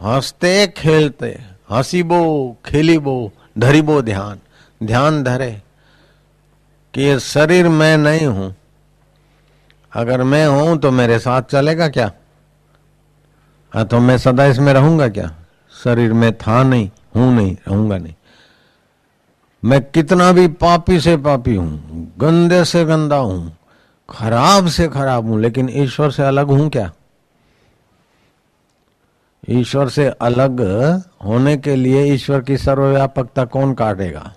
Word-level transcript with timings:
हँसते, 0.00 0.66
खेलते, 0.66 1.28
हंसीबो, 1.70 2.56
खेलीबो, 2.66 3.32
धरीबो 3.58 4.00
ध्यान। 4.02 4.38
ध्यान 4.80 5.22
धरे 5.22 5.50
कि 6.94 7.02
ये 7.02 7.18
शरीर 7.20 7.68
मैं 7.68 7.96
नहीं 7.98 8.26
हूँ। 8.26 8.54
अगर 9.92 10.22
मैं 10.22 10.46
हूँ 10.46 10.78
तो 10.78 10.90
मेरे 10.90 11.18
साथ 11.18 11.42
चलेगा 11.42 11.88
क्या? 11.88 12.10
हाँ 13.72 13.84
तो 13.86 13.98
मैं 13.98 14.16
सदा 14.18 14.44
इसमें 14.46 14.72
रहूँगा 14.72 15.08
क्या? 15.08 15.30
शरीर 15.84 16.12
में 16.12 16.32
था 16.32 16.62
नहीं, 16.62 16.90
हूँ 17.16 17.34
नहीं, 17.34 17.56
रहूँगा 17.68 17.98
नहीं। 17.98 18.14
मैं 19.62 19.80
कितना 19.84 20.32
भी 20.32 20.46
पापी 20.48 21.00
से 21.00 21.16
पापी 21.16 21.54
हूँ, 21.54 22.14
गंदे 22.18 22.64
से 22.64 22.84
गंदा 22.84 23.16
हूँ, 23.16 23.56
खराब 24.10 24.68
से 24.68 24.88
खराब 24.88 25.26
हूँ, 25.26 25.40
लेकिन 25.40 25.68
ईश्वर 25.72 26.10
से 26.10 26.22
अलग 26.22 26.46
हूँ 26.46 26.68
क्या? 26.70 26.90
ईश्वर 29.52 29.88
से 29.88 30.08
अलग 30.08 30.60
होने 31.24 31.56
के 31.56 31.76
लिए 31.76 32.04
ईश्वर 32.04 32.40
की 32.40 32.56
सर्वव्यापकता 32.56 33.44
कौन 33.44 33.74
काटेगा? 33.74 34.34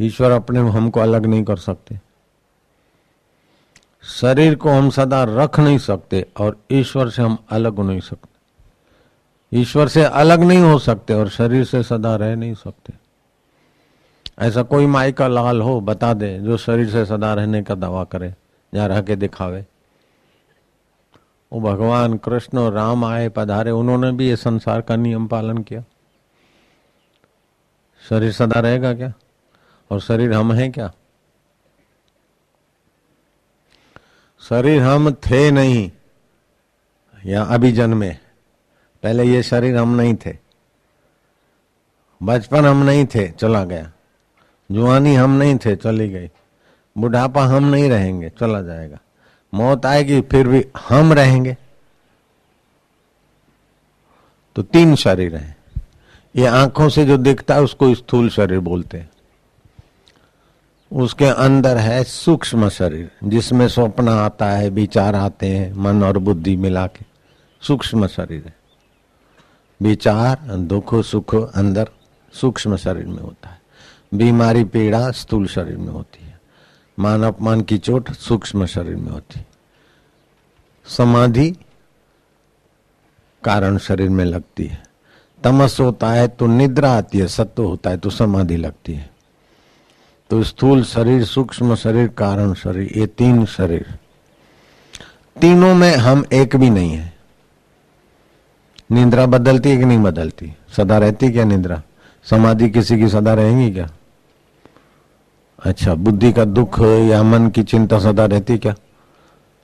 ईश्वर 0.00 0.30
अपने 0.30 0.60
हमको 0.60 1.00
अलग 1.00 1.26
नहीं 1.26 1.44
कर 1.44 1.56
सकते। 1.56 2.00
शरीर 4.02 4.54
को 4.54 4.70
हम 4.70 4.90
सदा 4.90 5.24
रख 5.24 5.60
नहीं 5.60 5.78
सकते 5.78 6.26
और 6.40 6.56
ईश्वर 6.72 7.10
से 7.10 7.22
हम 7.22 7.38
अलग 7.50 7.76
हो 7.76 7.82
नहीं 7.82 8.00
सकते। 8.00 8.36
ईश्वर 9.60 9.88
से 9.88 10.04
अलग 10.04 10.40
नहीं 10.40 10.58
हो 10.58 10.78
सकते 10.78 11.14
और 11.14 11.28
शरीर 11.28 11.64
से 11.64 11.82
सदा 11.82 12.16
रह 12.16 12.36
नहीं 12.36 12.54
सकते। 12.54 12.92
ऐसा 14.38 14.62
कोई 14.62 14.86
माई 14.86 15.12
का 15.12 15.28
लाल 15.28 15.60
हो, 15.60 15.80
बता 15.80 16.14
दे, 16.14 16.38
जो 16.38 16.56
शरीर 16.56 16.90
से 16.90 17.06
सदा 17.06 17.34
रहने 17.34 17.62
का 17.62 17.74
दावा 17.74 18.04
करे, 18.04 18.34
या 18.74 18.86
रह 18.86 19.02
के 19.02 19.16
दिखावे। 19.16 19.66
वो 21.52 21.60
भगवान 21.60 22.16
कृष्ण 22.16 22.58
और 22.58 22.72
राम 22.72 23.04
आए, 23.04 23.28
पधारे, 23.28 23.70
उन्होंने 23.70 24.12
भी 24.12 24.28
ये 24.28 24.36
संसार 24.36 24.80
का 24.80 24.96
नियम 24.96 25.26
पालन 25.26 25.58
किया। 25.58 25.84
शरीर 28.08 28.32
सदा 28.32 28.60
रहेगा 28.60 28.94
क्या? 28.94 29.12
और 29.90 30.00
शरीर 30.00 30.32
हम 30.32 30.52
हैं 30.52 30.72
क्या? 30.72 30.92
शरीर 34.40 34.82
हम 34.82 35.10
थे 35.10 35.50
नहीं, 35.50 35.90
या 37.26 37.42
अभी 37.42 37.72
जन्मे। 37.72 38.10
पहले 39.02 39.24
ये 39.24 39.42
शरीर 39.42 39.76
हम 39.76 39.94
नहीं 39.94 40.14
थे। 40.14 40.38
बचपन 42.22 42.64
हम 42.64 42.82
नहीं 42.82 43.06
थे, 43.06 43.28
चला 43.28 43.64
गया। 43.64 43.92
जुआनी 44.72 45.14
हम 45.14 45.30
नहीं 45.30 45.58
थे, 45.58 45.76
चली 45.76 46.08
गई। 46.08 46.30
बुढ़ापा 46.98 47.44
हम 47.44 47.64
नहीं 47.64 47.90
रहेंगे, 47.90 48.30
चला 48.30 48.62
जाएगा। 48.62 48.98
मौत 49.54 49.86
आएगी, 49.86 50.20
फिर 50.20 50.48
भी 50.48 50.64
हम 50.88 51.12
रहेंगे। 51.12 51.56
तो 54.56 54.62
तीन 54.62 54.94
शरीर 54.94 55.36
हैं। 55.36 55.56
ये 56.36 56.46
आँखों 56.46 56.88
से 56.88 57.04
जो 57.04 57.16
दिखता 57.16 57.54
है, 57.54 57.62
उसको 57.62 57.94
स्थूल 57.94 58.28
शरीर 58.28 58.58
बोलते 58.58 58.98
हैं। 58.98 59.10
उसके 60.92 61.24
अंदर 61.24 61.76
है 61.76 62.04
सूक्ष्म 62.04 62.68
शरीर, 62.68 63.10
जिसमें 63.24 63.68
स्वप्न 63.68 64.08
आता 64.08 64.46
है, 64.46 64.68
विचार 64.68 65.14
आते 65.14 65.46
हैं, 65.46 65.72
मन 65.72 66.02
और 66.02 66.18
बुद्धि 66.18 66.56
मिला 66.56 66.86
के। 66.86 67.04
सूक्ष्म 67.60 68.06
शरीर 68.06 68.44
है। 68.46 68.56
विचार, 69.82 70.56
दुख, 70.56 70.94
सुख, 70.94 71.34
अंदर 71.34 71.88
सूक्ष्म 72.32 72.76
शरीर 72.76 73.06
में 73.06 73.22
होता 73.22 73.48
है। 73.48 73.60
बीमारी, 74.14 74.64
पीड़ा 74.64 75.10
स्थूल 75.10 75.46
शरीर 75.46 75.76
में 75.76 75.92
होती 75.92 76.24
है। 76.24 76.25
मान 76.98 77.22
अपमान 77.22 77.60
की 77.60 77.78
चोट 77.78 78.12
सूक्ष्म 78.12 78.66
शरीर 78.66 78.96
में 78.96 79.10
होती। 79.12 79.40
समाधि 80.86 81.50
कारण 83.44 83.78
शरीर 83.78 84.08
में 84.08 84.24
लगती 84.24 84.64
है। 84.64 84.82
तमस 85.44 85.80
होता 85.80 86.10
है 86.10 86.28
तो 86.28 86.46
निद्रा 86.46 86.92
आती 86.92 87.18
है, 87.18 87.26
सत्व 87.26 87.64
होता 87.64 87.90
है 87.90 87.96
तो 87.96 88.10
समाधि 88.10 88.56
लगती 88.56 88.94
है। 88.94 89.10
तो 90.30 90.42
स्थूल 90.42 90.84
शरीर, 90.84 91.24
सूक्ष्म 91.24 91.74
शरीर, 91.74 92.08
कारण 92.08 92.54
शरीर, 92.54 92.98
ये 92.98 93.06
तीन 93.06 93.46
शरीर। 93.46 93.98
तीनों 95.40 95.74
में 95.74 95.96
हम 95.96 96.24
एक 96.32 96.56
भी 96.56 96.70
नहीं 96.70 96.90
है। 96.90 97.16
निंद्रा 98.92 99.26
बदलती 99.26 99.70
है 99.70 99.76
कि 99.76 99.84
नहीं 99.84 99.98
बदलती? 99.98 100.56
सदा 100.76 100.98
रहती 100.98 101.32
क्या 101.32 101.44
निंद्रा? 101.44 101.82
समाधि 102.24 102.70
किसी 102.70 102.98
की 102.98 103.08
सदा 103.08 103.34
रहेंगी 103.34 103.70
क्या? 103.70 103.90
अच्छा 105.64 105.94
बुद्धि 105.94 106.32
का 106.32 106.44
दुख 106.44 106.80
या 106.80 107.22
मन 107.22 107.48
की 107.48 107.62
चिंता 107.62 107.98
सदा 107.98 108.24
रहती 108.24 108.58
क्या? 108.58 108.74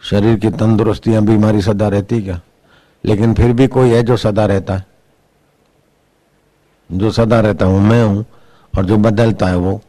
शरीर 0.02 0.38
की 0.38 0.50
तंदुरुस्ती 0.50 1.14
या 1.14 1.20
बीमारी 1.20 1.62
सदा 1.62 1.88
रहती 1.88 2.22
क्या? 2.22 2.40
लेकिन 3.04 3.34
फिर 3.34 3.52
भी 3.52 3.66
कोई 3.66 3.90
है 3.90 4.02
जो 4.02 4.16
सदा 4.16 4.46
रहता 4.46 4.74
है? 4.74 4.86
जो 6.92 7.10
सदा 7.10 7.40
रहता 7.40 7.66
हूँ, 7.66 7.80
मैं 7.80 8.04
हूँ, 8.04 8.24
और 8.78 8.84
जो 8.84 8.96
बदलता 8.96 9.46
है 9.46 9.56
वो। 9.56 9.80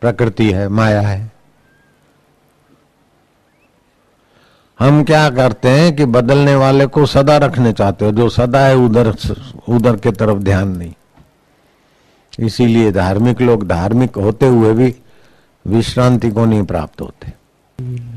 प्रकृति 0.00 0.52
है, 0.52 0.68
माया 0.68 1.00
है। 1.00 1.32
हम 4.78 5.04
क्या 5.04 5.30
करते 5.30 5.68
हैं 5.68 5.96
कि 5.96 6.04
बदलने 6.04 6.54
वाले 6.54 6.86
को 6.86 7.06
सदा 7.06 7.36
रखने 7.36 7.72
चाहते 7.72 8.04
हो, 8.04 8.12
जो 8.12 8.28
सदा 8.28 8.66
है, 8.66 8.76
उधर 8.76 9.16
उधर 9.68 9.96
के 9.96 10.12
तरफ़ 10.12 10.38
ध्यान 10.38 10.68
नहीं। 10.68 10.94
इसीलिए 12.38 12.92
धार्मिक 12.92 13.40
लोग 13.40 13.68
धार्मिक 13.68 14.16
होते 14.16 14.46
हुए 14.46 14.72
भी 14.74 14.94
विश्रांति 15.66 16.30
को 16.30 16.44
नहीं 16.44 16.62
प्राप्त 16.62 17.00
होते। 17.00 17.32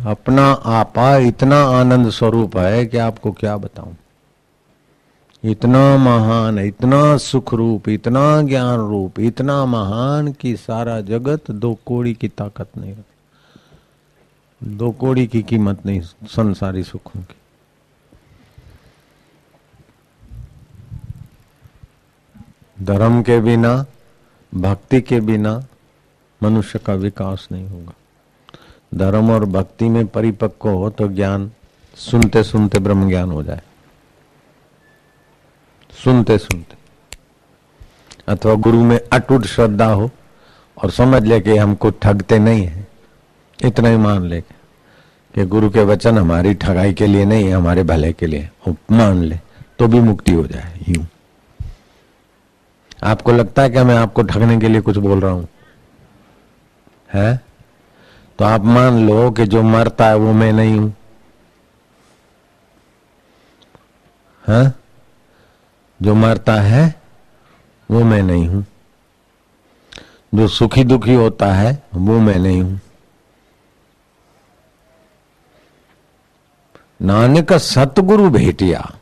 अपना 0.09 0.45
आपा 0.51 1.17
इतना 1.17 1.63
आनंद 1.63 2.09
स्वरूप 2.09 2.57
है 2.57 2.85
कि 2.85 2.97
आपको 2.97 3.31
क्या 3.31 3.57
बताऊँ? 3.57 3.95
इतना 5.43 5.97
महान, 5.97 6.59
इतना 6.59 7.17
सुख 7.17 7.53
रूप 7.53 7.89
इतना 7.89 8.41
ज्ञान 8.41 8.79
रूप 8.79 9.19
इतना 9.19 9.65
महान 9.65 10.31
कि 10.33 10.55
सारा 10.55 11.01
जगत 11.01 11.51
दो 11.51 11.77
कोड़ी 11.85 12.13
की 12.13 12.27
ताकत 12.27 12.69
नहीं 12.77 12.91
रखती। 12.91 14.75
दो 14.75 14.91
कोड़ी 14.91 15.27
की 15.27 15.43
कीमत 15.43 15.85
नहीं, 15.85 16.01
संसारी 16.25 16.83
सुखों 16.83 17.21
की। 17.21 17.35
धर्म 22.85 23.21
के 23.21 23.39
बिना 23.39 23.85
भक्ति 24.53 25.01
के 25.01 25.19
बिना 25.21 25.61
मनुष्य 26.41 26.79
का 26.79 26.93
विकास 26.95 27.47
नहीं 27.51 27.67
होगा। 27.67 27.93
धर्म 28.93 29.31
और 29.31 29.45
भक्ति 29.45 29.89
में 29.89 30.05
परिपक्व 30.07 30.69
हो 30.69 30.89
तो 30.89 31.07
ज्ञान 31.07 31.51
सुनते 31.97 32.43
सुनते 32.43 32.79
ब्रह्म 32.79 33.09
ज्ञान 33.09 33.31
हो 33.31 33.43
जाए। 33.43 33.61
सुनते 35.93 36.37
सुनते 36.37 36.75
अथवा 38.27 38.53
गुरु 38.55 38.83
में 38.83 38.99
अटूट 39.13 39.45
श्रद्धा 39.45 39.85
हो 39.85 40.09
और 40.77 40.91
समझ 40.91 41.23
ले 41.23 41.39
कि 41.41 41.57
हमको 41.57 41.89
ठगते 41.91 42.39
नहीं 42.39 42.65
है। 42.65 42.87
इतना 43.59 43.89
ही 43.89 43.97
मान 43.97 44.25
ले 44.25 44.41
कि 44.41 45.45
गुरु 45.45 45.69
के 45.69 45.83
वचन 45.83 46.17
हमारी 46.17 46.53
ठगाई 46.53 46.93
के 46.93 47.07
लिए 47.07 47.25
नहीं 47.25 47.43
है 47.43 47.51
हमारे 47.51 47.83
भले 47.83 48.11
के 48.13 48.27
लिए 48.27 48.49
मान 48.67 49.23
ले 49.23 49.39
तो 49.79 49.87
भी 49.87 49.99
मुक्ति 50.01 50.31
हो 50.31 50.43
जाए, 50.47 50.79
यूँ। 50.89 51.05
आपको 53.05 53.31
लगता 53.31 53.61
है 53.61 53.69
कि 53.69 53.83
मैं 53.83 53.95
आपको 53.95 54.23
ठगने 54.23 54.59
के 54.59 54.67
लिए 54.67 54.81
कुछ 54.81 54.97
बोल 54.97 55.19
रहा 55.19 55.31
हूँ? 55.31 55.47
है? 57.13 57.41
तो 58.39 58.45
आप 58.45 58.61
मान 58.61 59.07
लो 59.07 59.31
कि 59.31 59.45
जो 59.45 59.63
मरता 59.63 60.07
है 60.07 60.15
वो 60.15 60.33
मैं 60.33 60.53
नहीं 60.53 60.79
हूँ। 60.79 60.95
है? 64.47 64.73
जो 66.01 66.15
मरता 66.15 66.53
है 66.53 67.01
वो 67.91 68.03
मैं 68.03 68.23
नहीं 68.23 68.47
हूँ। 68.47 68.65
जो 70.35 70.47
सुखी 70.47 70.83
दुखी 70.83 71.13
होता 71.13 71.53
है 71.53 71.83
वो 71.93 72.19
मैं 72.19 72.35
नहीं 72.35 72.61
हूँ। 72.61 72.81
नानक 77.01 77.53
सतगुरु 77.53 78.29
भेटिया। 78.29 78.95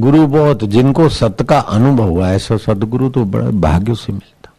गुरु 0.00 0.26
बहुत, 0.26 0.64
जिनको 0.64 1.08
सत 1.08 1.42
का 1.42 1.58
अनुभव 1.58 2.04
हुआ, 2.04 2.30
ऐसा 2.30 2.56
सदगुरु 2.56 3.10
तो 3.10 3.24
बड़ा 3.24 3.50
भाग्य 3.50 3.94
से 3.94 4.12
मिलता। 4.12 4.52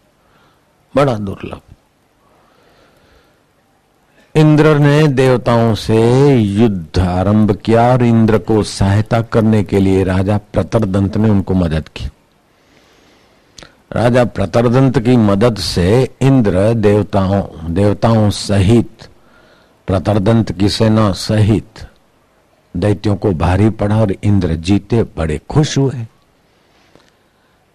बड़ा 0.95 1.13
दुर्लभ। 1.13 1.61
इंद्र 4.35 4.79
ने 4.79 5.07
देवताओं 5.07 5.75
से 5.75 6.35
युद्ध 6.35 6.99
आरंभ 6.99 7.55
किया 7.55 7.93
और 7.93 8.03
इंद्र 8.03 8.37
को 8.37 8.63
सहायता 8.63 9.21
करने 9.21 9.63
के 9.63 9.79
लिए 9.79 10.03
राजा 10.03 10.37
प्रतरदंत 10.37 11.17
ने 11.17 11.29
उनको 11.29 11.53
मदद 11.53 11.87
की। 11.87 12.05
राजा 13.91 14.25
प्रतरदंत 14.25 14.99
की 14.99 15.17
मदद 15.17 15.57
से 15.57 16.15
इंद्र 16.21 16.73
देवताओं 16.73 17.73
देवताओं 17.73 18.29
सहित, 18.29 19.07
प्रतरदंत 19.87 20.51
की 20.51 20.69
सेना 20.69 21.11
सहित 21.11 21.87
दैत्यों 22.77 23.15
को 23.15 23.31
भारी 23.31 23.69
पड़ा 23.69 23.99
और 24.01 24.11
इंद्र 24.23 24.55
जीते 24.55 25.03
बड़े 25.17 25.39
खुश 25.49 25.77
हुए। 25.77 26.05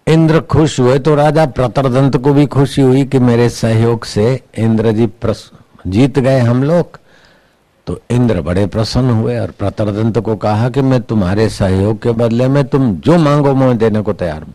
इंद्र 0.07 0.41
खुश 0.41 0.79
हुए 0.81 0.99
तो 0.99 1.15
राजा 1.15 1.47
प्रतरदंत 1.47 2.17
को 2.17 2.33
भी 2.33 2.47
खुशी 2.47 2.83
हुई 2.83 3.05
कि 3.05 3.19
मेरे 3.19 3.49
सहयोग 3.51 4.05
से 4.05 4.41
इंद्र 4.59 4.93
जी 4.93 5.09
जीत 5.87 6.19
गए 6.19 6.39
हम 6.39 6.63
लोग। 6.65 6.99
तो 7.87 8.01
इंद्र 8.11 8.41
बड़े 8.41 8.67
प्रसन्न 8.67 9.11
हुए 9.11 9.39
और 9.39 9.51
प्रतरदंत 9.51 10.19
को 10.19 10.37
कहा 10.37 10.69
कि 10.71 10.83
मैं 10.83 11.01
तुम्हारे 11.03 11.49
सहयोग 11.49 12.03
के 12.03 12.13
बदले 12.13 12.49
में 12.49 12.65
तुम 12.65 12.95
जो 12.97 13.19
मांगो 13.19 13.55
मैं 13.55 13.77
देने 13.79 14.03
को 14.03 14.13
तैयार 14.13 14.43
हूँ। 14.43 14.55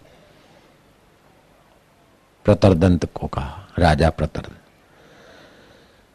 प्रतरदंत 2.46 3.06
को 3.14 3.28
कहा, 3.28 3.68
राजा 3.80 4.10
प्रतरदंत। 4.10 4.57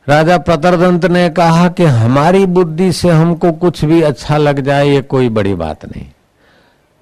राजा 0.08 0.38
प्रतरदंत 0.38 1.04
ने 1.04 1.30
कहा 1.30 1.68
कि 1.68 1.84
हमारी 1.84 2.46
बुद्धि 2.46 2.92
से 2.92 3.08
हमको 3.08 3.52
कुछ 3.52 3.84
भी 3.84 4.02
अच्छा 4.02 4.36
लग 4.36 4.60
जाए, 4.60 4.88
ये 4.88 5.02
कोई 5.02 5.28
बड़ी 5.28 5.54
बात 5.54 5.84
नहीं। 5.84 6.06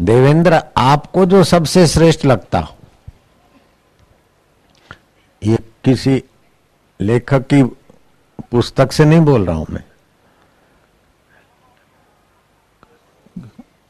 देवेंद्र, 0.03 0.61
आपको 0.77 1.27
जो 1.27 1.45
सबसे 1.45 1.87
श्रेष्ठ 1.87 2.25
लगता 2.25 2.59
हो। 2.59 2.77
ये 5.43 5.59
किसी 5.85 6.23
लेखक 7.01 7.47
की 7.47 7.63
पुस्तक 8.51 8.93
से 8.93 9.05
नहीं 9.05 9.21
बोल 9.21 9.47
रहा 9.47 9.57
हूँ 9.57 9.67
मैं। 9.71 9.85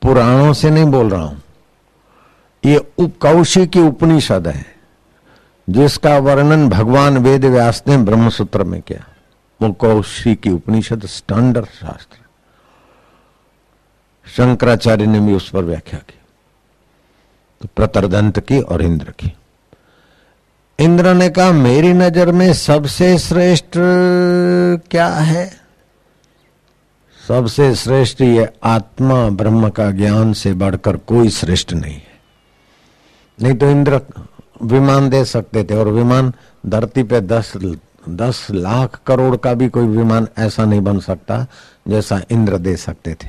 पुराणों 0.03 0.53
से 0.53 0.71
नहीं 0.71 0.85
बोल 0.85 1.11
रहा 1.11 1.23
हूँ। 1.23 1.43
ये 2.65 2.87
कौशी 3.01 3.67
की 3.67 3.81
उपनिषद 3.81 4.49
है। 4.49 4.80
जिसका 5.69 6.19
वर्णन 6.19 6.69
भगवान 6.69 7.19
वेद 7.19 7.45
व्यास 7.45 7.83
ने 7.89 7.97
ब्रह्मसूत्र 7.97 8.65
में 8.65 8.83
किया। 8.83 9.07
वो 9.63 9.73
कौशी 9.73 10.35
की 10.35 10.51
उपनिषद 10.51 11.07
स्टैंडर्ड 11.07 11.67
शास्त्र। 11.67 12.19
शंकराचार्य 14.31 15.07
ने 15.07 15.21
भी 15.21 15.35
उस 15.35 15.51
पर 15.51 15.65
व्याख्या 15.65 15.99
की। 15.99 16.19
तो 17.61 17.69
प्रतरदंत 17.77 18.41
की 18.41 18.61
और 18.61 18.83
इंद्र 18.83 19.11
की। 19.11 19.33
इंद्र 20.79 21.15
ने 21.15 21.29
कहा, 21.31 21.53
मेरी 21.53 21.93
नज़र 21.93 22.33
में 22.33 22.53
सबसे 22.53 23.19
श्रेष्ठ 23.19 23.73
क्या 24.91 25.09
है? 25.09 25.61
सबसे 27.29 27.75
श्रेष्ठ 27.75 28.21
ये 28.21 28.49
आत्मा 28.65 29.29
ब्रह्म 29.29 29.69
का 29.69 29.91
ज्ञान 29.91 30.33
से 30.33 30.53
बढ़कर 30.53 30.97
कोई 30.97 31.29
श्रेष्ठ 31.29 31.73
नहीं 31.73 31.95
है। 31.95 32.21
नहीं 33.43 33.55
तो 33.55 33.71
इंद्र 33.71 34.01
विमान 34.63 35.09
दे 35.09 35.25
सकते 35.25 35.65
थे, 35.65 35.75
और 35.75 35.89
विमान 35.89 36.33
धरती 36.67 37.03
पे 37.03 37.21
दस 37.21 37.53
दस 38.09 38.47
लाख 38.51 39.01
करोड़ 39.07 39.37
का 39.37 39.55
भी 39.55 39.69
कोई 39.69 39.87
विमान 39.87 40.29
ऐसा 40.39 40.65
नहीं 40.65 40.81
बन 40.81 40.99
सकता 40.99 41.47
जैसा 41.89 42.23
इंद्र 42.31 42.59
दे 42.59 42.77
सकते 42.77 43.15
थे। 43.15 43.29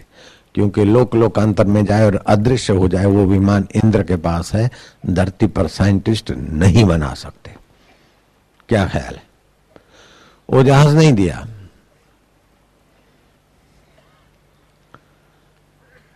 क्योंकि 0.56 0.84
लोक 0.84 1.16
लोकांतर 1.16 1.68
में 1.68 1.86
जाए 1.86 2.06
और 2.06 2.16
अदृश्य 2.16 2.74
हो 2.74 2.88
जाए, 2.88 3.06
वो 3.06 3.26
विमान 3.26 3.68
इंद्र 3.76 4.04
के 4.04 4.16
पास 4.16 4.54
है, 4.54 4.72
धरती 5.06 5.48
पर 5.48 5.68
साइंटिस्ट 5.68 6.32
नहीं 6.32 6.86
बना 6.86 7.14
सकते। 7.14 7.56
क्या 8.70 8.88
ख्याल 8.88 9.16
है? 9.16 9.24
वो 10.50 10.64
जहाज़ 10.64 10.96
नहीं 10.96 11.14
दिया। 11.14 11.48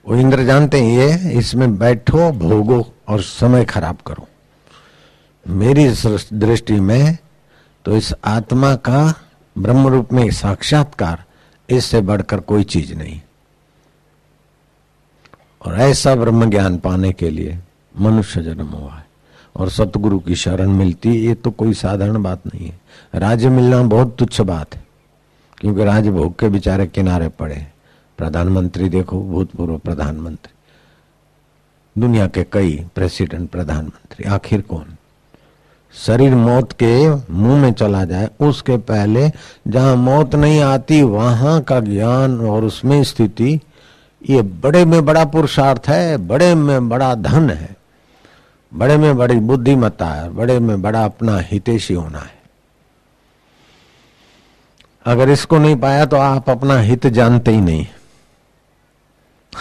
वो 0.08 0.16
इंद्र 0.16 0.44
जानते 0.44 0.82
हैं 0.82 0.98
ये, 0.98 1.32
इसमें 1.32 1.78
बैठो, 1.78 2.32
भोगो 2.32 2.94
और 3.08 3.22
समय 3.22 3.66
खराब 3.66 3.98
करो। 4.08 4.28
मेरी 5.46 5.94
दृष्टि 6.34 6.74
में 6.74 7.18
तो 7.86 7.98
इस 7.98 8.14
आत्मा 8.26 8.76
का 8.76 9.14
ब्रह्म 9.58 9.88
रूप 9.88 10.14
में 10.14 10.32
साक्षात्कार, 10.32 11.24
इससे 11.70 12.02
बढ़कर 12.02 12.40
कोई 12.40 12.64
चीज़ 12.64 12.94
नहीं। 12.94 13.22
और 15.66 15.76
ऐसा 15.76 16.16
ब्रह्म 16.16 16.50
ज्ञान 16.50 16.78
पाने 16.78 17.12
के 17.12 17.30
लिए 17.30 17.60
मनुष्य 18.00 18.42
जन्म 18.42 18.66
हुआ 18.66 18.94
है। 18.94 19.06
और 19.56 19.70
सतगुरु 19.70 20.20
की 20.20 20.36
शरण 20.36 20.70
मिलती, 20.70 21.10
ये 21.10 21.34
तो 21.34 21.52
कोई 21.52 21.74
साधारण 21.74 22.24
बात 22.24 22.48
नहीं 22.48 22.68
है। 22.68 22.80
राज्य 23.16 23.50
मिलना 23.50 23.84
बहुत 23.84 24.18
तुच्छ 24.18 24.42
बात 24.42 24.76
है, 24.76 24.86
क्योंकि 25.58 25.84
राज्य 25.84 26.12
भोग 26.12 26.40
के 26.40 26.50
बेचारे 26.50 26.88
किनारे 26.88 27.30
पड़े 27.30 27.56
हैं। 27.56 27.74
प्रधानमंत्री 28.18 28.90
देखो, 28.90 29.24
भूतपूर्व 29.24 29.78
प्रधानमंत्री। 29.78 32.02
दुनिया 32.02 32.28
के 32.28 32.44
कई 32.44 32.86
प्रेसिडेंट 32.96 33.50
प्रधानमंत्री, 33.50 34.26
आखिर 34.26 34.62
कौन? 34.62 34.96
शरीर 35.96 36.36
मौत 36.36 36.72
के 36.74 37.10
मुँह 37.10 37.62
में 37.62 37.72
चला 37.74 38.04
जाए, 38.06 38.30
उसके 38.40 38.78
पहले 38.78 39.30
जहाँ 39.68 39.96
मौत 39.96 40.36
नहीं 40.36 40.60
आती, 40.62 41.02
वहाँ 41.02 41.62
का 41.62 41.80
ज्ञान 41.80 42.40
और 42.40 42.64
उसमें 42.64 43.04
स्थिति, 43.04 43.60
ये 44.30 44.42
बड़े 44.42 44.86
में 44.86 45.06
बड़ा 45.06 45.26
पुरुषार्थ 45.26 45.90
है, 45.90 46.18
बड़े 46.18 46.54
में 46.56 46.90
बड़ा 46.90 47.14
धन 47.16 47.50
है, 47.50 47.76
बड़े 48.72 48.98
में 48.98 49.18
बड़ी 49.18 49.36
बुद्धिमत्ता 49.36 50.06
है, 50.06 50.30
बड़े 50.30 50.60
में 50.60 50.82
बड़ा 50.82 51.06
अपना 51.06 51.38
हितेशी 51.40 51.94
होना 51.94 52.20
है। 52.20 52.34
अगर 55.06 55.30
इसको 55.30 55.58
नहीं 55.58 55.76
पाया 55.76 56.06
तो 56.06 56.18
आप 56.18 56.50
अपना 56.50 56.80
हित 56.80 57.08
जानते 57.08 57.52
ही 57.52 57.62
नहीं। 57.62 57.86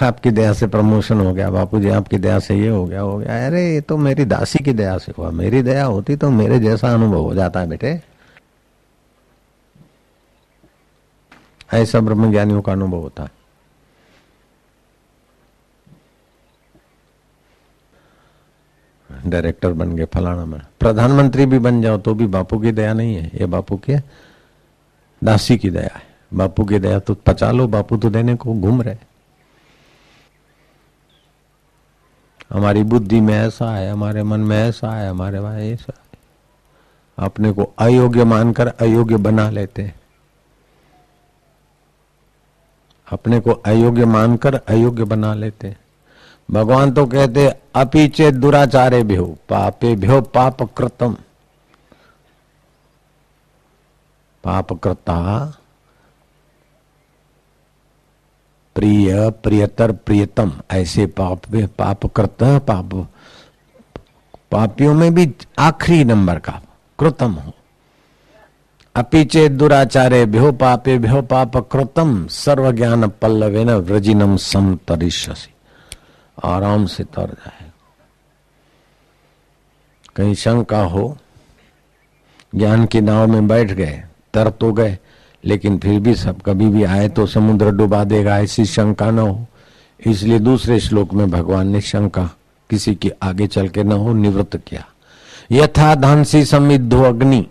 आपकी 0.03 0.31
दया 0.31 0.53
से 0.53 0.67
प्रमोशन 0.67 1.21
हो 1.21 1.33
गया, 1.35 1.51
बापू 1.51 1.81
जी, 1.81 1.89
आपकी 1.89 2.19
दया 2.19 2.39
से 2.39 2.55
ये 2.57 2.69
हो 2.69 2.85
गया 2.87 3.01
हो 3.01 3.19
गया। 3.19 3.47
अरे, 3.47 3.75
ये 3.75 3.81
तो 3.81 3.97
मेरी 3.97 4.25
दासी 4.25 4.59
की 4.59 4.73
दया 4.73 4.97
से 4.99 5.13
हुआ। 5.19 5.31
मेरी 5.31 5.63
दया 5.63 5.85
होती 5.85 6.17
तो 6.17 6.31
मेरे 6.31 6.59
जैसा 6.61 6.93
अनुभव 6.95 7.21
हो 7.21 7.35
जाता 7.35 7.61
है 7.61 7.69
बेटे। 7.69 8.01
ऐसा 11.73 12.01
ब्रह्म 12.01 12.31
ज्ञानियों 12.31 12.63
का 12.63 12.73
अनुभव 12.73 12.99
होता 12.99 13.23
है। 13.23 13.31
डायरेक्टर 19.27 19.73
बन 19.73 19.97
गए 19.97 20.05
फलाना 20.05 20.45
में। 20.45 20.61
प्रधानमंत्री 20.81 21.47
भी 21.47 21.59
बन 21.59 21.81
जाओ 21.83 21.99
तो 21.99 22.15
भी 22.15 22.27
बापू 22.27 22.59
की 22.59 22.73
दया 22.73 22.93
नहीं 22.93 23.15
है, 23.17 23.31
ये 23.35 23.47
बापू 23.47 23.77
की 23.77 23.95
दासी 25.23 25.57
की 25.59 25.71
दया 25.71 25.97
है। 25.97 26.03
बापू 26.35 26.65
की 26.65 26.79
दया 26.79 26.99
तो 26.99 27.15
पचा 27.15 27.51
लो, 27.53 27.67
बापू 27.67 27.97
तो 27.97 28.11
देने 28.11 28.35
को 28.35 28.55
घूम 28.55 28.83
रहे 28.83 28.95
हमारी 32.51 32.83
बुद्धि 32.83 33.21
में 33.21 33.35
ऐसा 33.35 33.75
है, 33.77 33.91
हमारे 33.91 34.23
मन 34.23 34.41
में 34.41 34.69
ऐसा 34.69 34.91
है, 34.91 35.11
हमारे 35.11 35.39
वहाँ 35.39 35.59
ऐसा 35.59 35.93
है। 35.99 36.19
अपने 37.19 37.53
को 37.53 37.73
अयोग्य 37.79 38.25
मानकर 38.25 38.69
अयोग्य 38.69 39.17
बना 39.17 39.51
लेते 39.51 39.83
हैं। 39.83 40.01
अपने 43.11 43.41
को 43.41 43.51
अयोग्य 43.51 44.05
मानकर 44.05 44.55
अयोग्य 44.55 45.05
बना 45.05 45.35
लेते 45.35 45.69
हैं। 45.69 45.81
भगवान 46.51 46.93
तो 46.93 47.07
कहते 47.07 47.49
अपीचे 47.75 48.33
दुराचारे 48.33 49.03
भ्यो, 49.03 49.37
पापे 49.49 49.97
भ्यो 49.97 50.21
पाप 50.21 50.63
कृतम 50.63 51.17
पाप 54.45 54.73
कृता 54.73 55.53
प्रिय, 58.75 59.31
प्रियतर, 59.31 59.93
प्रियतम, 59.93 60.53
ऐसे 60.71 61.07
पाप 61.07 61.41
में 61.51 61.69
पाप 61.69 62.07
करता 62.07 62.59
पाप 62.59 63.09
पापियों 64.51 64.95
में 64.95 65.15
भी 65.15 65.35
आखिरी 65.59 66.05
नंबर 66.05 66.39
का 66.39 66.63
कृतम 66.99 67.33
हो। 67.33 67.53
अपीचे 68.95 69.49
दुराचारे, 69.49 70.27
भ्यो 70.27 70.53
पापे, 70.53 70.99
भ्यो 70.99 71.23
पाप 71.23 71.57
कृतम 71.57 72.27
सर्व 72.27 72.73
ज्ञान 72.73 73.09
पल्लवे 73.09 73.65
न 73.65 73.71
व्रजिनम 73.71 74.37
सम 74.37 74.79
आराम 76.45 76.87
से 76.87 77.05
तर 77.05 77.27
जाए। 77.27 77.71
कहीं 80.17 80.35
शंका 80.35 80.83
हो, 80.83 81.19
ज्ञान 82.55 82.87
की 82.87 83.01
नाव 83.01 83.27
में 83.27 83.49
बैठ 83.49 83.73
गए, 83.73 84.05
तर 84.35 84.51
तो 84.51 84.73
गए। 84.73 84.99
लेकिन 85.45 85.79
फिर 85.79 86.01
भी 86.01 86.15
सब 86.15 86.41
कभी 86.43 86.69
भी 86.69 86.85
आए 86.85 87.09
तो 87.09 87.27
समुद्र 87.27 87.71
डुबा 87.71 88.05
देगा, 88.05 88.39
ऐसी 88.39 88.65
शंका 88.65 89.11
न 89.11 89.19
हो। 89.19 89.47
इसलिए 90.01 90.39
दूसरे 90.39 90.81
श्लोक 90.81 91.13
में 91.15 91.31
भगवान 91.31 91.69
ने 91.69 91.81
शंका, 91.81 92.31
किसी 92.71 92.95
की 92.95 93.11
आगे 93.23 93.47
चल 93.47 93.69
के 93.69 93.83
न 93.83 93.93
हो, 93.93 94.13
निवृत्त 94.13 94.57
किया। 94.57 94.85
यथा 95.53 95.95
धांसी 95.95 96.45
समिद्धो 96.45 97.03
अग्नि 97.03 97.47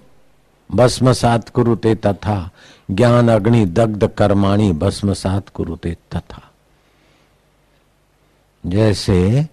भस्म 0.69 1.13
सात 1.13 1.49
कुरुते 1.49 1.95
तथा। 1.95 2.49
ज्ञान 2.91 3.29
अग्नि 3.29 3.65
दग्ध 3.65 4.07
कर्माणी 4.07 4.71
भस्म 4.71 5.13
सात 5.13 5.49
कुरुते 5.49 5.97
तथा। 6.15 6.41
जैसे 8.63 9.47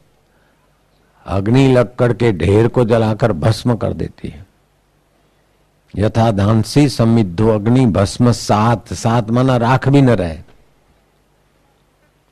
अग्नि 1.26 1.66
लक्कड़ 1.72 2.12
के 2.12 2.32
ढेर 2.32 2.68
को 2.68 2.84
जलाकर 2.84 3.32
भस्म 3.32 3.74
कर 3.76 3.92
देती 3.92 4.28
है 4.28 4.46
यथा 5.96 6.30
धांसी 6.30 6.88
समिद्धो 6.88 7.48
अग्नि 7.48 7.86
भस्म 7.86 8.32
सात। 8.32 8.92
सात 8.92 9.30
माना 9.30 9.56
राख 9.56 9.88
भी 9.88 10.02
न 10.02 10.10
रहे। 10.10 10.38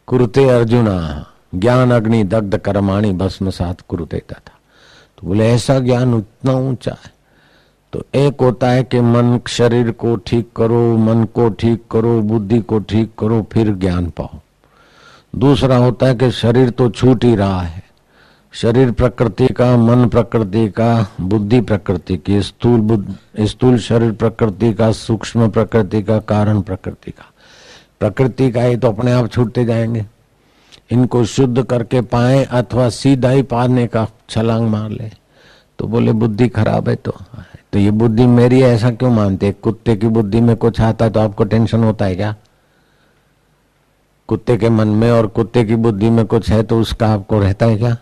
कुरुते 0.06 0.48
अर्जुना, 0.48 1.26
ज्ञान 1.54 1.90
अग्नि 1.90 2.24
दग्ध 2.24 2.58
कर्माणी 2.58 3.12
भस्म 3.12 3.50
सात 3.50 3.80
कुरुते 3.80 4.18
तथा। 4.18 4.58
तो 5.18 5.26
बोले, 5.26 5.48
ऐसा 5.48 5.78
ज्ञान 5.78 6.14
उतना 6.14 6.52
ऊँचा 6.52 6.96
है? 7.04 7.18
तो 7.92 8.04
एक 8.14 8.40
होता 8.40 8.70
है 8.70 8.84
कि 8.84 9.00
मन 9.00 9.40
शरीर 9.48 9.90
को 9.90 10.16
ठीक 10.16 10.50
करो, 10.56 10.96
मन 10.96 11.24
को 11.24 11.48
ठीक 11.48 11.84
करो, 11.90 12.20
बुद्धि 12.20 12.58
को 12.58 12.78
ठीक 12.78 13.12
करो, 13.18 13.46
फिर 13.52 13.74
ज्ञान 13.74 14.06
पाओ। 14.06 14.30
दूसरा 15.36 15.76
होता 15.76 16.06
है 16.06 16.14
कि 16.14 16.30
शरीर 16.30 16.70
तो 16.70 16.90
छूट 16.90 17.24
ही 17.24 17.36
रहा 17.36 17.60
है। 17.60 17.87
शरीर 18.52 18.92
प्रकृति 18.92 19.46
का, 19.46 19.76
मन 19.76 20.08
प्रकृति 20.08 20.68
का, 20.68 21.06
बुद्धि 21.20 21.60
प्रकृति 21.60 22.16
की, 22.16 22.42
स्थूल 22.42 23.06
स्थूल 23.40 23.78
शरीर 23.78 24.12
प्रकृति 24.12 24.74
का, 24.74 24.92
सूक्ष्म 24.92 25.50
प्रकृति 25.50 26.02
का, 26.02 26.18
कारण 26.18 26.60
प्रकृति 26.60 27.10
का। 27.10 27.32
प्रकृति 28.00 28.50
का 28.50 28.62
ही 28.62 28.76
तो 28.76 28.88
अपने 28.88 29.12
आप 29.12 29.28
छूटते 29.28 29.64
जाएँगे। 29.64 30.06
इनको 30.90 31.24
शुद्ध 31.24 31.62
करके 31.62 32.00
पाए 32.00 32.44
अथवा 32.44 32.88
सीधा 32.88 33.30
ही 33.30 33.42
पाने 33.42 33.86
का 33.86 34.06
छलांग 34.28 34.68
मार 34.68 34.90
ले। 34.90 35.10
तो 35.78 35.86
बोले, 35.86 36.12
बुद्धि 36.12 36.48
खराब 36.48 36.88
है 36.88 36.96
तो। 36.96 37.14
तो 37.72 37.78
ये 37.78 37.90
बुद्धि 37.90 38.26
मेरी 38.26 38.60
है, 38.60 38.70
ऐसा 38.70 38.90
क्यों 38.90 39.10
मानते 39.10 39.52
कुत्ते 39.52 39.96
की 39.96 40.06
बुद्धि 40.06 40.40
में 40.40 40.56
कुछ 40.56 40.80
आता 40.80 41.04
है 41.04 41.10
तो 41.10 41.20
आपको 41.20 41.44
टेंशन 41.44 41.84
होता 41.84 42.04
है 42.04 42.16
क्या? 42.16 42.34
कुत्ते 44.28 44.56
के 44.56 44.68
मन 44.68 44.88
में 44.88 45.10
और 45.10 45.26
कुत्ते 45.26 45.64
की 45.64 45.76
बुद्धि 45.76 46.10
में 46.10 46.26
कुछ 46.26 46.50
है 46.50 46.62
तो 46.62 46.80
उसका 46.80 47.08
आपको 47.08 47.38
रहता 47.38 47.66
है 47.66 47.76
क्या? 47.76 47.96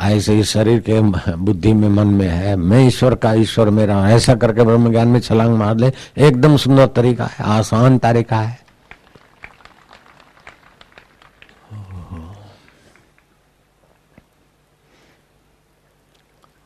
ऐसे 0.00 0.34
ही 0.34 0.44
शरीर 0.44 0.80
के 0.80 1.00
बुद्धि 1.36 1.72
में, 1.72 1.88
मन 1.88 2.06
में 2.06 2.28
है। 2.28 2.56
मैं 2.56 2.86
ईश्वर 2.86 3.14
का 3.14 3.32
ईश्वर 3.32 3.70
मेरा 3.70 4.10
ऐसा 4.10 4.34
करके 4.34 4.62
ब्रह्म 4.62 4.90
ज्ञान 4.90 5.08
में 5.08 5.20
छलांग 5.20 5.56
मार 5.56 5.76
ले। 5.76 5.92
एकदम 6.18 6.56
सुंदर 6.56 6.86
तरीका 6.86 7.24
है। 7.24 7.44
आसान 7.44 7.98
तरीका 7.98 8.40
है। 8.40 8.64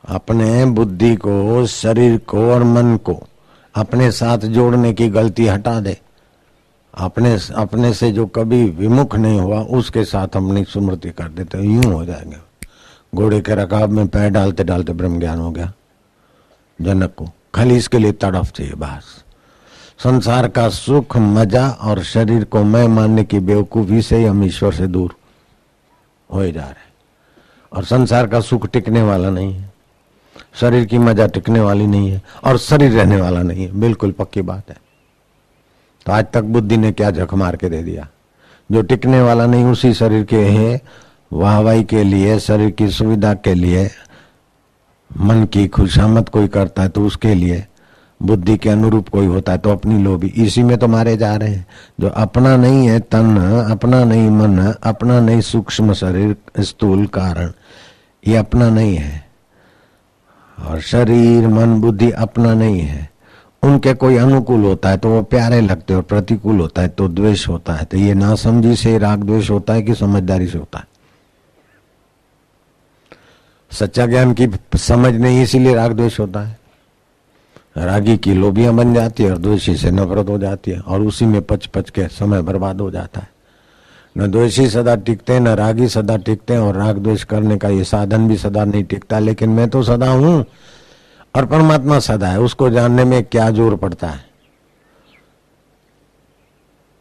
अपने 0.07 0.65
बुद्धि 0.65 1.15
को, 1.15 1.65
शरीर 1.65 2.17
को 2.17 2.51
और 2.51 2.63
मन 2.63 2.97
को 2.97 3.23
अपने 3.75 4.11
साथ 4.11 4.37
जोड़ने 4.37 4.93
की 4.93 5.09
गलती 5.09 5.47
हटा 5.47 5.79
दे। 5.79 5.97
अपने 6.97 7.37
अपने 7.55 7.93
से 7.93 8.11
जो 8.11 8.25
कभी 8.25 8.63
विमुख 8.65 9.15
नहीं 9.15 9.39
हुआ, 9.39 9.59
उसके 9.61 10.03
साथ 10.03 10.27
अपनी 10.27 10.63
स्मृति 10.63 11.09
कर 11.09 11.23
देते 11.23 11.57
यूँ 11.57 11.85
हो 11.85 12.05
जाएँगे। 12.05 12.48
घोड़े 13.13 13.39
के 13.41 13.55
रकाब 13.55 13.89
में 13.89 14.07
पैर 14.07 14.29
डालते 14.29 14.63
डालते 14.63 14.93
ब्रह्म 14.93 15.19
ज्ञान 15.19 15.39
हो 15.39 15.51
गया। 15.51 15.71
जनक 16.79 17.13
को 17.17 17.29
खाली 17.55 17.75
इसके 17.75 17.97
लिए 17.97 18.11
तड़फ 18.11 18.51
चाहिए 18.51 18.73
बस। 18.73 19.23
संसार 20.03 20.47
का 20.47 20.67
सुख, 20.69 21.17
मज़ा 21.17 21.69
और 21.69 22.03
शरीर 22.03 22.43
को 22.43 22.63
मैं 22.63 22.87
मानने 22.87 23.23
की 23.23 23.39
बेवकूफ़ी 23.39 24.01
से 24.01 24.23
हम 24.25 24.43
ईश्वर 24.43 24.73
से 24.73 24.87
दूर 24.87 25.15
हो 26.29 26.45
जा 26.45 26.61
रहे 26.61 26.87
और 27.71 27.83
संसार 27.83 28.27
का 28.27 28.39
सुख 28.41 28.67
टिकने 28.67 29.01
वाला 29.01 29.29
नहीं 29.29 29.53
है। 29.53 29.71
शरीर 30.53 30.85
की 30.85 30.97
मज़ा 30.97 31.27
टिकने 31.27 31.59
वाली 31.59 31.87
नहीं 31.87 32.11
है 32.11 32.21
और 32.43 32.57
शरीर 32.57 32.91
रहने 32.91 33.21
वाला 33.21 33.41
नहीं 33.43 33.65
है। 33.65 33.79
बिल्कुल 33.79 34.11
पक्की 34.11 34.41
बात 34.41 34.69
है। 34.69 34.77
तो 36.05 36.11
आज 36.11 36.25
तक 36.33 36.43
बुद्धि 36.43 36.77
ने 36.77 36.91
क्या 36.91 37.11
झक 37.11 37.33
मार 37.33 37.55
के 37.55 37.69
दे 37.69 37.83
दिया? 37.83 38.07
जो 38.69 38.81
टिकने 38.81 39.21
वाला 39.21 39.45
नहीं, 39.45 39.63
उसी 39.63 39.93
शरीर 39.93 40.23
के 40.23 40.37
है 40.37 40.81
वाहवाही 41.31 41.83
के 41.83 42.03
लिए, 42.03 42.39
शरीर 42.39 42.69
की 42.69 42.87
सुविधा 42.89 43.33
के 43.33 43.53
लिए, 43.53 43.89
मन 45.11 45.45
की 45.45 45.67
खुशामद 45.67 46.29
कोई 46.29 46.47
करता 46.47 46.83
है 46.83 46.89
तो 46.89 47.05
उसके 47.05 47.33
लिए, 47.35 47.65
बुद्धि 48.21 48.57
के 48.57 48.69
अनुरूप 48.69 49.09
कोई 49.09 49.25
होता 49.25 49.51
है 49.51 49.57
तो 49.57 49.71
अपनी 49.71 49.97
लोभी। 50.03 50.27
इसी 50.27 50.63
में 50.63 50.77
तो 50.77 50.87
मारे 50.87 51.15
जा 51.17 51.35
रहे 51.35 51.49
हैं। 51.49 51.65
जो 51.99 52.07
अपना 52.07 52.55
नहीं 52.57 52.89
है 52.89 52.99
तन, 52.99 53.37
अपना 53.71 54.03
नहीं 54.03 54.29
मन, 54.29 54.73
अपना 54.83 55.19
नहीं 55.19 55.41
सूक्ष्म 55.41 55.93
शरीर, 55.93 56.35
स्थूल 56.59 57.05
कारण, 57.07 57.51
ये 58.27 58.35
अपना 58.35 58.69
नहीं 58.69 58.95
है। 58.95 59.23
और 60.57 60.81
शरीर, 60.81 61.47
मन, 61.47 61.79
बुद्धि 61.81 62.11
अपना 62.11 62.53
नहीं 62.53 62.79
है। 62.79 63.09
उनके 63.63 63.93
कोई 63.93 64.17
अनुकूल 64.17 64.63
होता 64.63 64.89
है 64.89 64.97
तो 64.97 65.09
वो 65.09 65.21
प्यारे 65.23 65.61
लगते 65.61 65.93
और 65.93 66.01
प्रतिकूल 66.01 66.59
होता 66.59 66.81
है 66.81 66.87
तो 66.87 67.07
द्वेष 67.07 67.47
होता 67.47 67.73
है। 67.73 67.85
तो 67.85 67.97
ये 67.97 68.13
ना 68.13 68.35
समझी 68.35 68.75
से 68.75 68.97
राग 68.97 69.23
द्वेष 69.23 69.49
होता 69.49 69.73
है 69.73 69.81
कि 69.81 69.95
समझदारी 69.95 70.47
से 70.47 70.57
होता 70.57 70.79
है? 70.79 70.85
सच्चा 73.71 74.05
ज्ञान 74.05 74.33
की 74.33 74.47
समझ 74.75 75.13
नहीं, 75.13 75.41
इसीलिए 75.43 75.73
राग 75.75 75.91
द्वेष 75.91 76.19
होता 76.19 76.39
है। 76.39 76.57
रागी 77.77 78.17
की 78.17 78.33
लोबियाँ 78.33 78.73
बन 78.73 78.93
जाती 78.93 79.23
है 79.23 79.31
और 79.31 79.37
द्वेषी 79.37 79.75
से 79.77 79.91
नफरत 79.91 80.29
हो 80.29 80.37
जाती 80.37 80.71
है 80.71 80.79
और 80.79 81.01
उसी 81.01 81.25
में 81.25 81.41
पच 81.41 81.65
पच 81.65 81.89
के 81.89 82.07
समय 82.07 82.41
बर्बाद 82.41 82.81
हो 82.81 82.89
जाता 82.91 83.19
है। 83.19 83.29
न 84.15 84.27
द्वेषी 84.27 84.67
सदा 84.69 84.95
टिकते 84.97 85.33
हैं 85.33 85.39
न 85.39 85.47
रागी 85.47 85.87
सदा 85.87 86.15
टिकते 86.17 86.53
हैं 86.53 86.61
और 86.61 86.75
राग 86.75 86.97
द्वेष 86.97 87.23
करने 87.23 87.57
का 87.57 87.69
ये 87.69 87.83
साधन 87.83 88.27
भी 88.27 88.37
सदा 88.37 88.63
नहीं 88.65 88.83
टिकता, 88.83 89.19
लेकिन 89.19 89.49
मैं 89.49 89.69
तो 89.69 89.83
सदा 89.83 90.09
हूँ 90.09 90.45
और 91.35 91.45
परमात्मा 91.45 91.99
सदा 91.99 92.27
है, 92.27 92.39
उसको 92.39 92.69
जानने 92.69 93.03
में 93.03 93.23
क्या 93.23 93.49
ज़ोर 93.51 93.75
पड़ता 93.75 94.07
है? 94.07 94.25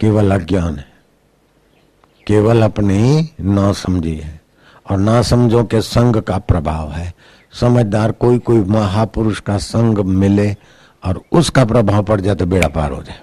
केवल 0.00 0.30
अज्ञान 0.30 0.76
है। 0.76 0.86
केवल 2.26 2.62
अपनी 2.62 3.28
ना 3.40 3.72
समझी 3.72 4.14
है 4.14 4.37
और 4.88 4.98
ना 4.98 5.20
समझो 5.22 5.64
के 5.64 5.80
संग 5.80 6.16
का 6.16 6.38
प्रभाव 6.38 6.90
है। 6.90 7.12
समझदार 7.52 8.12
कोई 8.12 8.38
कोई 8.38 8.58
महापुरुष 8.58 9.40
का 9.40 9.58
संग 9.58 9.98
मिले 9.98 10.50
और 11.02 11.22
उसका 11.32 11.64
प्रभाव 11.64 12.02
पड़ 12.02 12.20
जाए 12.20 12.34
तो 12.34 12.46
बेड़ा 12.46 12.68
पार 12.68 12.92
हो 12.92 13.02
जाए। 13.02 13.20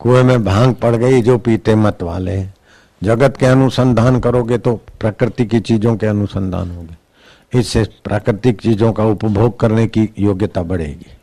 कुएँ 0.00 0.22
में 0.22 0.44
भाँग 0.44 0.74
पड़ 0.74 0.94
गई, 0.96 1.22
जो 1.22 1.38
पीते 1.38 1.74
मत 1.74 2.02
वाले। 2.02 2.42
जगत 3.02 3.36
के 3.36 3.46
अनुसंधान 3.46 4.20
करोगे 4.20 4.58
तो 4.58 4.74
प्रकृति 5.00 5.46
की 5.46 5.60
चीज़ों 5.60 5.96
के 5.96 6.06
अनुसंधान 6.06 6.70
होगे। 6.70 7.05
इससे 7.54 7.84
प्राकृतिक 8.04 8.60
चीज़ों 8.60 8.92
का 8.92 9.04
उपभोग 9.04 9.60
करने 9.60 9.86
की 9.86 10.08
योग्यता 10.18 10.62
बढ़ेगी 10.62 11.16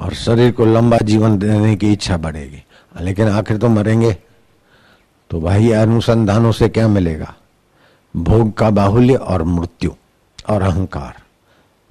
और 0.00 0.14
शरीर 0.14 0.52
को 0.52 0.64
लंबा 0.64 0.98
जीवन 0.98 1.38
देने 1.38 1.76
की 1.76 1.92
इच्छा 1.92 2.16
बढ़ेगी। 2.16 2.62
लेकिन 3.00 3.28
आखिर 3.28 3.56
तो 3.56 3.68
मरेंगे। 3.68 4.16
तो 5.30 5.40
भाई 5.40 5.70
अनुसंधानों 5.70 6.52
से 6.52 6.68
क्या 6.68 6.88
मिलेगा? 6.88 7.34
भोग 8.16 8.52
का 8.52 8.70
बाहुल्य 8.70 9.14
और 9.14 9.42
मृत्यु 9.42 9.90
और 10.48 10.62
अहंकार। 10.62 11.14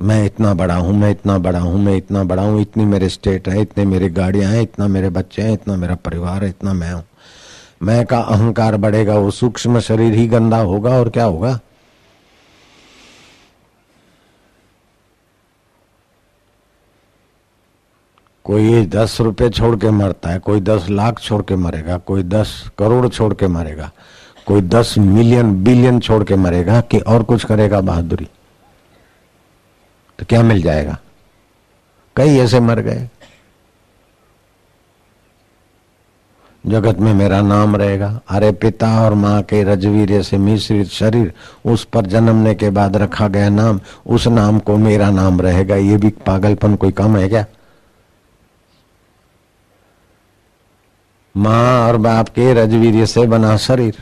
मैं 0.01 0.25
इतना 0.25 0.53
बड़ा 0.53 0.75
हूँ, 0.75 0.93
मैं 0.93 1.11
इतना 1.11 1.37
बड़ा 1.37 1.59
हूँ, 1.59 1.79
मैं 1.79 1.97
इतना 1.97 2.23
बड़ा 2.23 2.43
हूँ, 2.43 2.61
इतनी 2.61 2.85
मेरे 2.85 3.09
स्टेट 3.09 3.49
है, 3.49 3.61
इतने 3.61 3.85
मेरे 3.85 4.09
गाड़ियाँ 4.09 4.51
हैं, 4.51 4.61
इतना 4.61 4.87
मेरे 4.87 5.09
बच्चे 5.09 5.41
हैं, 5.41 5.53
इतना 5.53 5.75
मेरा 5.75 5.95
परिवार 5.95 6.43
है, 6.43 6.49
इतना 6.49 6.73
मैं 6.73 6.93
हूँ। 6.93 7.03
मैं 7.83 8.05
का 8.05 8.19
अहंकार 8.19 8.77
बढ़ेगा, 8.77 9.15
वो 9.15 9.31
सूक्ष्म 9.31 9.79
शरीर 9.79 10.13
ही 10.13 10.27
गंदा 10.27 10.57
होगा 10.57 10.89
और 10.89 11.09
क्या 11.09 11.25
होगा? 11.25 11.59
कोई 18.49 18.85
दस 18.85 19.21
रुपए 19.21 19.49
छोड़ 19.49 19.79
के 19.79 19.89
मरता 19.89 20.29
है, 20.29 20.39
कोई 20.39 20.61
दस 20.61 20.89
लाख 20.89 21.19
छोड़ 21.19 21.41
के 21.41 21.55
मरेगा, 21.55 21.97
कोई 21.97 22.23
दस 22.23 22.71
करोड़ 22.77 23.07
छोड़ 23.07 23.33
के 23.33 23.47
मरेगा, 23.47 23.91
कोई 24.45 24.61
दस 24.61 24.95
मिलियन, 24.97 25.63
बिलियन 25.63 25.99
छोड़ 25.99 26.23
के 26.23 26.35
मरेगा 26.35 26.81
कि 26.81 26.99
और 26.99 27.23
कुछ 27.23 27.45
करेगा 27.45 27.81
बहादुरी? 27.81 28.27
तो 30.19 30.25
क्या 30.29 30.43
मिल 30.43 30.61
जाएगा? 30.61 30.97
कई 32.15 32.37
ऐसे 32.37 32.59
मर 32.59 32.79
गए। 32.79 33.09
जगत 36.67 36.97
में 36.99 37.13
मेरा 37.13 37.41
नाम 37.41 37.75
रहेगा। 37.75 38.19
अरे 38.29 38.51
पिता 38.51 39.05
और 39.05 39.13
माँ 39.13 39.41
के 39.41 39.63
रजवीर 39.63 40.23
से 40.23 40.37
मिश्रित 40.37 40.87
शरीर, 40.87 41.33
उस 41.65 41.83
पर 41.83 42.05
जन्मने 42.05 42.55
के 42.55 42.69
बाद 42.69 42.97
रखा 42.97 43.27
गया 43.27 43.49
नाम, 43.49 43.79
उस 44.05 44.27
नाम 44.27 44.59
को 44.59 44.77
मेरा 44.77 45.11
नाम 45.11 45.41
रहेगा। 45.41 45.75
ये 45.75 45.97
भी 45.97 46.09
पागलपन 46.09 46.75
कोई 46.75 46.91
कम 46.91 47.17
है 47.17 47.29
क्या? 47.29 47.45
माँ 51.35 51.87
और 51.87 51.97
बाप 51.97 52.29
के 52.29 52.53
रजवीर 52.53 53.05
से 53.05 53.25
बना 53.27 53.55
शरीर। 53.57 53.97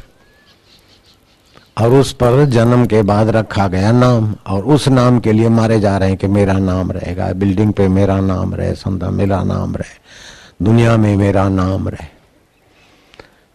और 1.77 1.93
उस 1.93 2.11
पर 2.13 2.43
जन्म 2.45 2.85
के 2.85 3.01
बाद 3.03 3.29
रखा 3.29 3.67
गया 3.67 3.91
नाम। 3.91 4.33
और 4.47 4.63
उस 4.65 4.87
नाम 4.87 5.19
के 5.19 5.31
लिए 5.31 5.49
मारे 5.49 5.79
जा 5.79 5.97
रहे 5.97 6.09
हैं 6.09 6.17
कि 6.17 6.27
मेरा 6.27 6.53
नाम 6.53 6.91
रहेगा। 6.91 7.31
बिल्डिंग 7.33 7.73
पे 7.73 7.87
मेरा 7.87 8.19
नाम 8.19 8.55
रहे 8.55 8.73
संता 8.75 9.09
मेरा 9.09 9.43
नाम 9.43 9.75
रहे। 9.75 10.65
दुनिया 10.65 10.97
में 10.97 11.15
मेरा 11.17 11.47
नाम 11.49 11.89
रहे। 11.89 12.07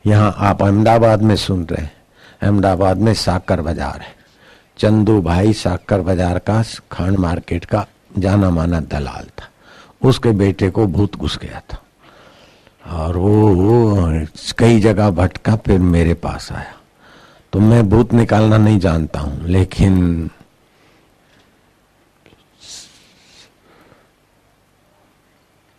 यहाँ 0.05 0.35
आप 0.39 0.63
अहमदाबाद 0.63 1.23
में 1.23 1.37
सुन 1.37 1.65
रहे 1.65 1.83
हैं। 1.83 1.93
अहमदाबाद 2.43 2.99
में 2.99 3.15
साकर 3.15 3.61
बाज़ार 3.61 4.01
है। 4.01 4.15
चंदू 4.79 5.21
भाई 5.23 5.53
साकर 5.53 6.01
बाज़ार 6.01 6.39
का 6.39 6.63
खान 6.93 7.17
मार्केट 7.17 7.65
का 7.65 7.87
जाना 8.19 8.51
माना 8.51 8.81
दलाल 8.81 9.27
था। 9.39 9.49
उसके 10.09 10.31
बेटे 10.31 10.71
को 10.71 10.87
भूत 10.87 11.17
घुस 11.17 11.39
गया 11.39 11.61
था। 11.73 11.82
और 12.85 13.17
वो 13.17 14.27
कई 14.59 14.81
जगह 14.81 15.11
भटका, 15.11 15.57
फिर 15.57 15.79
मेरे 15.79 16.15
पास 16.17 16.51
आया। 16.53 16.75
तो 17.53 17.61
मैं 17.61 17.89
भूत 17.89 18.13
निकालना 18.15 18.57
नहीं 18.59 18.79
जानता 18.81 19.21
हूँ, 19.21 19.47
लेकिन 19.47 20.31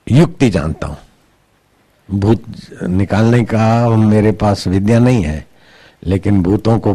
युक्ति 0.07 0.49
जानता 0.49 0.87
हूँ। 0.87 0.97
भूत 2.09 2.43
निकालने 2.83 3.43
का 3.45 3.89
मेरे 3.89 4.31
पास 4.33 4.67
विद्या 4.67 4.99
नहीं 4.99 5.23
है, 5.23 5.45
लेकिन 6.03 6.41
भूतों 6.43 6.77
को 6.79 6.93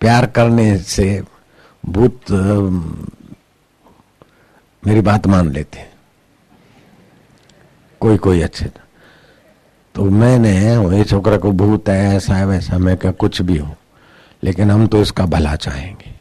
प्यार 0.00 0.26
करने 0.26 0.76
से 0.78 1.22
भूत 1.84 2.30
मेरी 4.82 5.00
बात 5.00 5.26
मान 5.26 5.50
लेते 5.52 5.78
कोई 8.00 8.16
कोई 8.18 8.40
अच्छे 8.40 8.66
था। 8.66 8.84
तो 9.94 10.04
मैंने 10.04 10.52
ये 10.96 11.04
छोकरा 11.04 11.36
को 11.36 11.50
भूत 11.52 11.88
है, 11.88 12.16
ऐसा 12.16 12.34
है, 12.34 12.46
वैसा, 12.46 12.78
मैं 12.78 12.96
क्या 12.96 13.10
कुछ 13.12 13.42
भी 13.42 13.56
हो, 13.58 13.74
लेकिन 14.42 14.70
हम 14.70 14.86
तो 14.86 15.00
इसका 15.02 15.26
भला 15.26 15.54
चाहेंगे। 15.56 16.14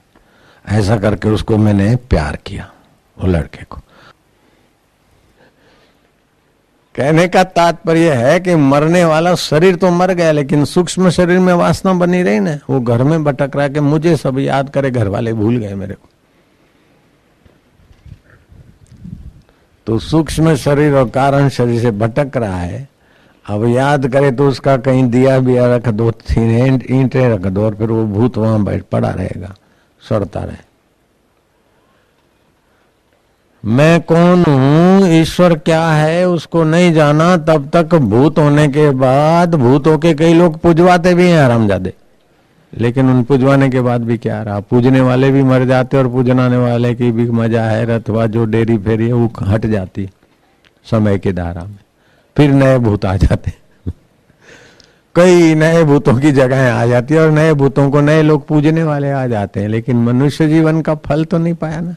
ऐसा 0.65 0.97
करके 0.97 1.29
उसको 1.29 1.57
मैंने 1.57 1.95
प्यार 2.09 2.35
किया, 2.45 2.71
वो 3.17 3.27
लड़के 3.27 3.63
को। 3.63 3.81
कहने 6.95 7.27
का 7.27 7.43
तात्पर्य 7.45 8.13
है 8.13 8.39
कि 8.39 8.55
मरने 8.55 9.03
वाला 9.05 9.33
शरीर 9.37 9.75
तो 9.75 9.89
मर 9.89 10.11
गया, 10.13 10.31
लेकिन 10.31 10.65
सूक्ष्म 10.65 11.09
शरीर 11.09 11.39
में 11.39 11.53
वासना 11.53 11.93
बनी 11.93 12.21
रही 12.23 12.39
ना, 12.39 12.57
वो 12.69 12.79
घर 12.81 13.03
में 13.03 13.23
भटक 13.23 13.55
रहा 13.55 13.63
है 13.63 13.69
कि 13.69 13.79
मुझे 13.81 14.15
सब 14.17 14.39
याद 14.39 14.69
करे 14.69 14.91
घर 14.91 15.07
वाले 15.07 15.33
भूल 15.33 15.57
गए 15.57 15.75
मेरे 15.75 15.93
को। 15.93 16.09
तो 19.89 19.97
सूक्ष्म 19.99 20.53
शरीर 20.55 20.93
और 20.93 21.07
कारण 21.09 21.47
शरीर 21.49 21.81
से 21.81 21.91
भटक 21.91 22.35
रहा 22.37 22.57
है। 22.57 22.87
अब 23.45 23.65
याद 23.67 24.07
करे 24.07 24.31
तो 24.31 24.47
उसका 24.47 24.75
कहीं 24.77 25.03
दिया 25.09 25.39
बिया 25.39 25.65
रख 25.75 25.87
दो 25.89 26.11
ईंटे 26.31 27.27
रख 27.29 27.47
दो 27.47 27.63
और 27.65 27.75
फिर 27.75 27.87
वो 27.87 28.03
भूत 28.07 28.37
वहाँ 28.37 28.63
बैठ 28.63 28.83
पड़ा 28.91 29.09
रहेगा, 29.09 29.53
सड़ता 30.01 30.39
रहे। 30.39 30.67
मैं 33.63 34.01
कौन 34.01 34.43
हूँ? 34.43 35.07
ईश्वर 35.11 35.57
क्या 35.57 35.87
है? 35.87 36.27
उसको 36.27 36.63
नहीं 36.63 36.93
जाना, 36.93 37.35
तब 37.37 37.69
तक 37.73 37.95
भूत 37.95 38.37
होने 38.39 38.67
के 38.67 38.89
बाद 38.91 39.55
भूतों 39.55 39.97
के 39.97 40.13
कई 40.13 40.33
लोग 40.33 40.59
पूजवाते 40.59 41.13
भी 41.13 41.29
हैं 41.29 41.39
आरामजादे 41.39 41.93
लेकिन 42.73 43.09
उन 43.09 43.23
पूजवाने 43.23 43.69
के 43.69 43.81
बाद 43.81 44.03
भी 44.03 44.17
क्या 44.17 44.41
रहा? 44.43 44.59
पूजने 44.59 45.01
वाले 45.01 45.31
भी 45.31 45.43
मर 45.43 45.65
जाते 45.65 45.97
और 45.97 46.07
पूजनाने 46.07 46.57
वाले 46.57 46.93
की 46.95 47.11
भी 47.11 47.29
मज़ा 47.31 47.63
है, 47.63 47.85
रथवा, 47.85 48.25
जो 48.25 48.45
डेरी 48.45 48.77
फेरी 48.77 49.07
है, 49.07 49.13
वो 49.13 49.31
हट 49.41 49.65
जाती 49.65 50.09
समय 50.85 51.19
के 51.19 51.33
धारा 51.33 51.63
में। 51.63 51.77
फिर 52.37 52.51
नए 52.51 52.77
भूत 52.79 53.05
आ 53.05 53.15
जाते। 53.17 53.53
कई 55.15 55.55
नए 55.55 55.83
भूतों 55.83 56.13
की 56.19 56.31
जगह 56.31 56.73
आ 56.73 56.85
जाती 56.85 57.13
है 57.13 57.21
और 57.21 57.31
नए 57.31 57.53
भूतों 57.53 57.89
को 57.91 58.01
नए 58.01 58.21
लोग 58.21 58.45
पूजने 58.47 58.83
वाले 58.83 59.11
आ 59.11 59.25
जाते 59.27 59.59
हैं, 59.59 59.67
लेकिन 59.67 59.97
मनुष्य 59.97 60.47
जीवन 60.47 60.81
का 60.81 60.95
फल 60.95 61.25
तो 61.25 61.37
नहीं 61.37 61.53
पाया 61.53 61.79
ना। 61.81 61.95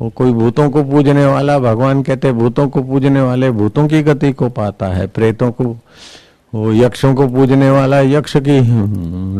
वो 0.00 0.08
कोई 0.10 0.32
भूतों 0.32 0.68
को 0.70 0.82
पूजने 0.84 1.26
वाला, 1.26 1.58
भगवान 1.58 2.02
कहते 2.02 2.32
भूतों 2.32 2.68
को 2.68 2.82
पूजने 2.82 3.20
वाले 3.20 3.50
भूतों 3.50 3.86
की 3.88 4.02
गति 4.02 4.32
को 4.32 4.48
पाता 4.48 4.86
है, 4.86 5.06
प्रेतों 5.06 5.50
को 5.52 5.76
वो 6.52 6.72
यक्षों 6.72 7.14
को 7.14 7.26
पूजने 7.28 7.70
वाला 7.70 8.00
यक्ष 8.00 8.36
की 8.36 8.60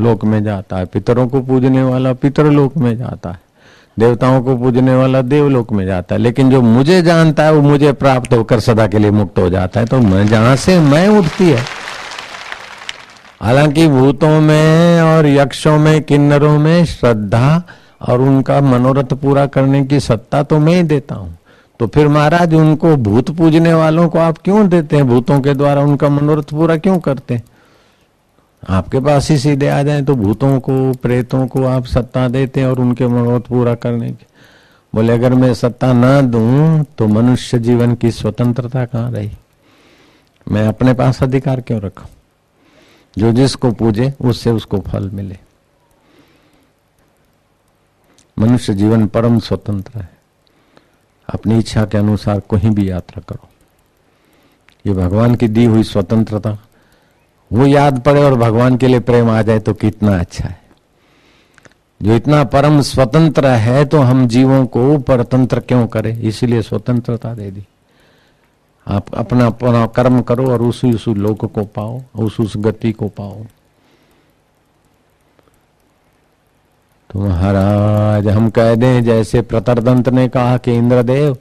लोक 0.00 0.24
में 0.24 0.42
जाता 0.44 0.76
है, 0.76 0.84
पितरों 0.84 1.26
को 1.28 1.40
पूजने 1.40 1.82
वाला 1.82 2.12
पितर 2.12 2.44
लोक 2.44 2.76
में 2.76 2.96
जाता 2.98 3.30
है, 3.30 3.38
देवताओं 3.98 4.42
को 4.42 4.56
पूजने 4.56 4.94
वाला 4.94 5.22
देवलोक 5.22 5.72
में 5.72 5.84
जाता 5.86 6.14
है। 6.14 6.20
लेकिन 6.20 6.50
जो 6.50 6.60
मुझे 6.62 7.00
जानता 7.02 7.44
है, 7.44 7.52
वो 7.52 7.62
मुझे 7.62 7.92
प्राप्त 7.94 8.32
होकर 8.34 8.60
सदा 8.60 8.86
के 8.86 8.98
लिए 8.98 9.10
मुक्त 9.10 9.38
हो 9.38 9.48
जाता 9.50 9.80
है। 9.80 9.86
तो 9.86 9.98
मैं, 9.98 10.26
जहाँ 10.26 10.54
से 10.56 10.78
मैं 10.80 11.08
उठती 11.08 11.50
है, 11.50 11.64
हालाँकि 13.42 13.88
भूतों 13.88 14.40
में 14.40 15.00
और 15.02 15.26
यक्षों 15.26 15.78
में, 15.78 16.02
किन्नरों 16.02 16.58
में 16.58 16.84
श्रद्धा 16.84 17.62
और 18.02 18.20
उनका 18.20 18.60
मनोरथ 18.60 19.12
पूरा 19.14 19.46
करने 19.46 19.84
की 19.84 20.00
सत्ता 20.00 20.42
तो 20.42 20.58
मैं 20.58 20.74
ही 20.74 20.82
देता 20.84 21.14
हूँ। 21.14 21.36
तो 21.80 21.86
फिर 21.86 22.08
महाराज, 22.08 22.54
उनको 22.54 22.96
भूत 22.96 23.30
पूजने 23.30 23.74
वालों 23.74 24.08
को 24.08 24.18
आप 24.18 24.38
क्यों 24.38 24.68
देते 24.68 24.96
हैं? 24.96 25.06
भूतों 25.08 25.40
के 25.40 25.54
द्वारा 25.54 25.82
उनका 25.82 26.08
मनोरथ 26.08 26.42
पूरा 26.42 26.76
क्यों 26.76 26.98
करते 26.98 27.34
हैं? 27.34 27.42
आपके 28.68 29.00
पास 29.00 29.30
ही 29.30 29.38
सीधे 29.38 29.68
आ 29.68 29.82
जाए 29.82 30.02
तो 30.02 30.14
भूतों 30.14 30.60
को, 30.60 30.92
प्रेतों 30.92 31.46
को 31.46 31.64
आप 31.64 31.84
सत्ता 31.84 32.28
देते 32.28 32.60
हैं 32.60 32.66
और 32.66 32.80
उनके 32.80 33.06
मनोरथ 33.06 33.40
पूरा 33.40 33.74
करने 33.74 34.10
की। 34.12 34.26
बोले, 34.94 35.12
अगर 35.12 35.34
मैं 35.34 35.54
सत्ता 35.54 35.92
ना 35.92 36.20
दूँ 36.20 36.84
तो 36.98 37.06
मनुष्य 37.08 37.58
जीवन 37.58 37.94
की 37.94 38.10
स्वतंत्रता 38.10 38.84
कहाँ 38.84 39.10
रही? 39.12 39.30
मैं 40.48 40.68
अपने 40.68 40.94
पास 40.94 41.22
अधिकार 41.22 41.60
क्यों 41.60 41.80
रखू? 41.80 42.06
जो 43.18 43.32
जिसको 43.32 43.72
पूजे, 43.72 44.14
उससे 44.20 44.50
उसको 44.50 44.78
फल 44.78 45.10
मिले। 45.10 45.38
मनुष्य 48.38 48.74
जीवन 48.74 49.06
परम 49.06 49.38
स्वतंत्र 49.38 50.00
है। 50.00 50.19
अपनी 51.30 51.58
इच्छा 51.58 51.84
के 51.84 51.98
अनुसार 51.98 52.40
कहीं 52.50 52.70
भी 52.70 52.88
यात्रा 52.90 53.22
करो। 53.28 53.48
ये 54.86 54.92
भगवान 54.94 55.34
की 55.34 55.48
दी 55.48 55.64
हुई 55.64 55.82
स्वतंत्रता, 55.82 56.56
वो 57.50 57.66
याद 57.66 58.00
पड़े 58.00 58.24
और 58.24 58.34
भगवान 58.34 58.76
के 58.76 58.88
लिए 58.88 59.00
प्रेम 59.00 59.30
आ 59.30 59.40
जाए 59.42 59.58
तो 59.60 59.74
कितना 59.74 60.18
अच्छा 60.20 60.48
है। 60.48 60.58
जो 62.00 62.14
इतना 62.14 62.42
परम 62.46 62.80
स्वतंत्र 62.82 63.46
है 63.46 63.84
तो 63.84 63.98
हम 64.00 64.26
जीवों 64.28 64.64
को 64.66 64.98
परतंत्र 64.98 65.60
क्यों 65.60 65.86
करें? 65.86 66.18
इसीलिए 66.18 66.62
स्वतंत्रता 66.62 67.34
दे 67.34 67.50
दी। 67.50 67.64
आप 68.86 69.14
अपना 69.14 69.46
अपना 69.46 69.86
कर्म 69.86 70.20
करो 70.22 70.50
और 70.50 70.62
उस 70.62 70.84
उस 70.84 71.08
लोक 71.08 71.44
को 71.44 71.64
पाओ 71.66 72.00
उस 72.16 72.40
उस 72.40 72.52
गति 72.56 72.92
को 72.92 73.08
पाओ। 73.08 73.44
तो 77.10 77.20
महाराज, 77.20 78.28
हम 78.28 78.50
कह 78.50 78.74
दें, 78.74 79.04
जैसे 79.04 79.42
प्रतरदंत 79.42 80.08
ने 80.08 80.28
कहा 80.28 80.56
कि 80.56 80.74
इंद्रदेव, 80.74 81.36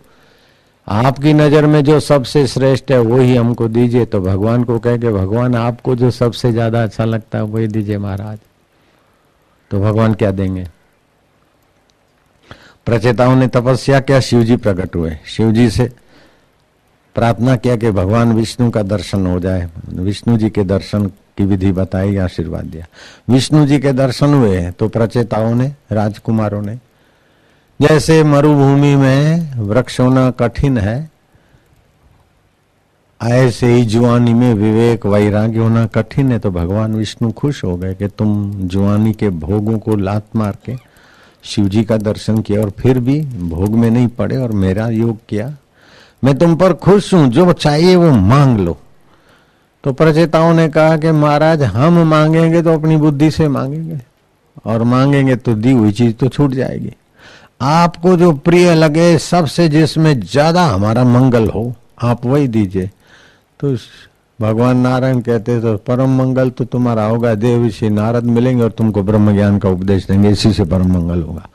आपकी 0.88 1.34
नज़र 1.34 1.65
में 1.65 1.84
जो 1.84 1.99
सबसे 1.99 2.47
श्रेष्ठ 2.47 2.91
है, 2.91 2.99
वही 2.99 3.36
हमको 3.36 3.67
दीजिए। 3.67 4.05
तो 4.05 4.21
भगवान 4.21 4.63
को 4.63 4.79
कह 4.79 4.97
के, 4.97 5.10
भगवान, 5.10 5.55
आपको 5.55 5.95
जो 5.95 6.12
सबसे 6.12 6.51
ज़्यादा 6.51 6.84
अच्छा 6.84 7.05
लगता 7.05 7.38
है, 7.38 7.43
वही 7.43 7.67
दीजिए 7.67 7.97
महाराज। 7.97 8.38
तो 9.71 9.82
भगवान 9.82 10.13
क्या 10.13 10.32
देंगे? 10.32 10.67
प्रचेताओं 12.86 13.36
ने 13.36 13.47
तपस्या 13.47 13.99
किया, 13.99 14.19
शिवजी 14.19 14.55
प्रकट 14.55 14.95
हुए। 14.95 15.17
शिव 15.25 15.51
जी 15.51 15.69
से 15.69 15.89
प्रार्थना 17.15 17.55
किया 17.55 17.75
कि 17.75 17.91
भगवान 17.91 18.34
विष्णु 18.34 18.69
का 18.71 18.82
दर्शन 18.82 19.25
हो 19.27 19.39
जाए। 19.39 19.69
विष्णु 19.89 20.38
जी 20.38 20.49
के 20.49 20.63
दर्शन 20.63 21.12
की 21.39 21.45
विधि 21.45 21.71
बताई, 21.71 22.15
आशीर्वाद 22.17 22.65
दिया। 22.65 22.86
विष्णु 23.30 23.65
जी 23.65 23.80
के 23.80 23.91
दर्शन 23.93 24.34
हुए 24.34 24.71
तो 24.71 24.88
प्रचेताओं 24.88 25.54
ने, 25.56 25.71
राजकुमारों 25.91 26.62
ने, 26.62 26.75
जैसे 27.80 28.23
मरुभूमि 28.25 28.95
में 28.95 29.54
वृक्ष 29.60 29.99
होना 29.99 30.30
कठिन 30.32 30.78
है, 30.78 31.10
ऐसे 33.21 33.67
ही 33.67 33.86
जुआनी 33.86 34.34
में 34.34 34.54
विवेक 34.54 35.06
वैराग्य 35.06 35.60
होना 35.60 35.86
कठिन 35.86 36.32
है 36.32 36.39
तो 36.39 36.52
भगवान 36.52 36.95
विष्णु 36.95 37.32
खुश 37.32 37.63
हो 37.63 37.75
गए 37.78 37.93
कि 37.93 38.08
तुम 38.08 38.52
जुआनी 38.67 39.13
के 39.13 39.30
भोगों 39.30 39.78
को 39.80 39.95
लात 39.95 40.36
मार 40.36 40.58
के 40.65 40.75
शिव 41.43 41.67
जी 41.69 41.84
का 41.84 41.97
दर्शन 41.99 42.41
किया 42.41 42.62
और 42.62 42.69
फिर 42.80 42.99
भी 42.99 43.19
भोग 43.49 43.75
में 43.75 43.89
नहीं 43.89 44.08
पड़े 44.10 44.38
और 44.38 44.52
मेरा 44.52 44.88
योग 44.89 45.17
किया। 45.30 45.56
मैं 46.23 46.38
तुम 46.38 46.56
पर 46.56 46.73
खुश 46.75 47.13
हूँ, 47.13 47.28
जो 47.28 47.54
चाहिए 47.54 47.95
वो 47.95 48.12
मांग 48.12 48.60
लो। 48.60 48.78
तो 49.83 49.91
प्रचेताओं 49.93 50.53
ने 50.53 50.67
कहा 50.69 50.97
कि 50.97 51.11
महाराज, 51.11 51.63
हम 51.63 51.99
मांगेंगे 52.07 52.61
तो 52.61 52.73
अपनी 52.73 52.97
बुद्धि 52.97 53.29
से 53.31 53.47
मांगेंगे। 53.47 53.99
और 54.65 54.83
मांगेंगे 54.85 55.35
तो 55.35 55.53
दी 55.55 55.71
हुई 55.71 55.91
चीज़ 55.91 56.13
तो 56.13 56.27
छूट 56.27 56.53
जाएगी। 56.53 56.93
आपको 57.61 58.15
जो 58.17 58.31
प्रिय 58.33 58.73
लगे, 58.75 59.17
सबसे 59.17 59.67
जिसमें 59.69 60.19
ज़्यादा 60.21 60.65
हमारा 60.65 61.03
मंगल 61.05 61.47
हो, 61.49 61.73
आप 62.01 62.25
वही 62.25 62.47
दीजिए। 62.47 62.89
तो 63.59 63.75
भगवान 64.39 64.77
नारायण 64.77 65.19
कहते 65.21 65.59
तो 65.61 65.75
परम 65.77 66.17
मंगल 66.17 66.49
तो 66.49 66.65
तुम्हारा 66.65 67.05
होगा, 67.05 67.33
देव 67.35 67.65
ऋषि 67.65 67.89
नारद 67.89 68.23
मिलेंगे 68.25 68.63
और 68.63 68.71
तुमको 68.71 69.03
ब्रह्म 69.03 69.33
ज्ञान 69.33 69.57
का 69.59 69.69
उपदेश 69.69 70.07
देंगे, 70.07 70.29
इसी 70.29 70.53
से 70.53 70.63
परम 70.65 70.93
मंगल 70.93 71.21
होगा। 71.21 71.47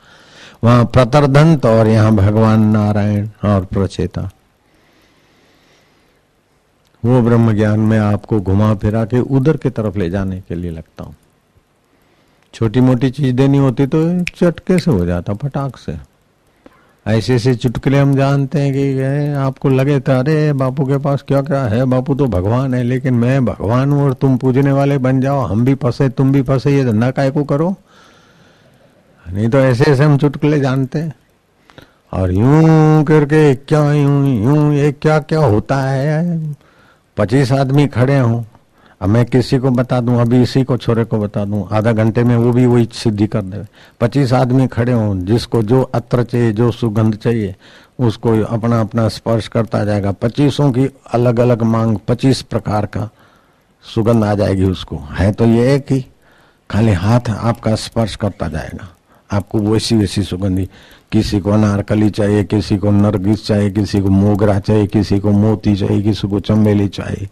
वहाँ 0.63 0.85
प्रतरदंत 0.85 1.65
और 1.65 1.87
यहाँ 1.87 2.15
भगवान 2.15 2.65
नारायण 2.67 3.27
और 3.45 3.65
प्रचेता। 3.65 4.29
वो 7.05 7.21
ब्रह्म 7.21 7.53
ज्ञान 7.53 7.79
में 7.79 7.97
आपको 7.99 8.39
घुमा 8.41 8.73
फिरा 8.75 9.03
के 9.05 9.19
उधर 9.19 9.57
की 9.57 9.69
तरफ़ 9.69 9.97
ले 9.97 10.09
जाने 10.09 10.39
के 10.47 10.55
लिए 10.55 10.71
लगता 10.71 11.03
हूँ। 11.03 11.15
छोटी 12.53 12.79
मोटी 12.79 13.09
चीज़ 13.09 13.35
देनी 13.35 13.57
होती 13.57 13.85
तो 13.87 13.99
चटके 14.21 14.77
से 14.79 14.91
हो 14.91 15.05
जाता, 15.05 15.33
फटाक 15.33 15.77
से। 15.77 15.95
ऐसे 17.05 17.35
ऐसे 17.35 17.53
चुटकुले 17.55 17.99
हम 17.99 18.15
जानते 18.15 18.59
हैं 18.59 18.73
कि 18.73 19.33
आपको 19.37 19.69
लगे 19.69 19.99
था 19.99 20.17
अरे, 20.19 20.53
बापू 20.53 20.85
के 20.85 20.97
पास 20.97 21.23
क्या 21.27 21.41
क्या 21.41 21.63
है? 21.63 21.83
बापू 21.85 22.15
तो 22.15 22.27
भगवान 22.27 22.73
है, 22.73 22.83
लेकिन 22.83 23.13
मैं 23.13 23.45
भगवान 23.45 23.91
हूँ 23.91 24.03
और 24.03 24.13
तुम 24.13 24.37
पूजने 24.37 24.71
वाले 24.71 24.97
बन 24.97 25.21
जाओ, 25.21 25.41
हम 25.41 25.65
भी 25.65 25.75
फंसे, 25.75 26.09
तुम 26.09 26.31
भी 26.31 26.41
फंसे, 26.41 26.75
ये 26.77 26.85
धंधा 26.85 27.11
काय 27.11 27.31
को 27.31 27.43
करो? 27.43 27.75
नहीं 29.25 29.49
तो 29.49 29.59
ऐसे 29.59 29.91
ऐसे 29.91 30.03
हम 30.03 30.17
चुटकुले 30.17 30.59
जानते 30.59 30.99
हैं। 30.99 31.13
और 32.13 32.31
यूँ 32.31 33.03
करके 33.03 33.55
क्या, 33.55 33.91
यूँ 33.93 34.43
यूँ, 34.43 34.73
ये 34.73 34.91
क्या 34.91 35.19
क्या 35.19 35.39
होता 35.39 35.81
है? 35.81 36.39
पच्चीस 37.17 37.51
आदमी 37.51 37.87
खड़े 37.87 38.19
हों। 38.19 38.43
अब 39.01 39.09
मैं 39.09 39.25
किसी 39.25 39.57
को 39.57 39.69
बता 39.69 39.99
दूँ, 39.99 40.21
अभी 40.21 40.41
इसी 40.41 40.63
को, 40.63 40.77
छोरे 40.77 41.03
को 41.03 41.17
बता 41.17 41.45
दूँ। 41.45 41.69
आधा 41.71 41.91
घंटे 41.91 42.23
में 42.23 42.37
वो 42.37 42.53
भी 42.53 42.65
वही 42.65 42.89
सिद्धि 42.93 43.27
कर 43.27 43.41
दे। 43.41 43.65
पच्चीस 44.01 44.33
आदमी 44.33 44.67
खड़े 44.67 44.91
हों, 44.91 45.19
जिसको 45.19 45.63
जो 45.63 45.81
अत्र 45.81 46.23
चाहिए, 46.23 46.51
जो 46.51 46.71
सुगंध 46.71 47.15
चाहिए, 47.15 47.55
उसको 47.99 48.43
अपना 48.43 48.81
अपना 48.81 49.07
स्पर्श 49.07 49.47
करता 49.47 49.83
जाएगा। 49.83 50.11
पच्चीसों 50.11 50.71
की 50.71 50.89
अलग 51.11 51.39
अलग 51.39 51.63
मांग, 51.63 51.97
पच्चीस 52.07 52.41
प्रकार 52.41 52.85
का 52.85 53.09
सुगंध 53.95 54.23
आ 54.23 54.35
जाएगी 54.35 54.63
उसको। 54.63 54.97
है 55.11 55.31
तो 55.31 55.45
ये 55.45 55.75
एक 55.75 55.91
ही। 55.91 56.05
खाली 56.69 56.91
हाथ 56.91 57.29
आपका 57.29 57.75
स्पर्श 57.75 58.15
करता 58.15 58.47
जाएगा। 58.47 58.89
आपको 59.31 59.59
वैसी 59.59 59.95
वैसी 59.95 60.23
सुगंधी 60.23 60.69
किसी 61.15 61.39
को 61.39 61.51
अनारकली 61.51 62.09
चाहिए, 62.09 62.43
किसी 62.43 62.77
को 62.77 62.91
नरगिस 62.91 63.47
चाहिए, 63.47 63.71
किसी 63.71 64.01
को 64.01 64.09
मोगरा 64.09 64.59
चाहिए, 64.59 64.87
किसी 64.87 65.19
को 65.19 65.31
मोती 65.31 65.75
चाहिए, 65.75 66.01
किसी 66.01 66.27
को 66.27 66.39
चमेली 66.39 66.87
चाहिए। 66.87 67.29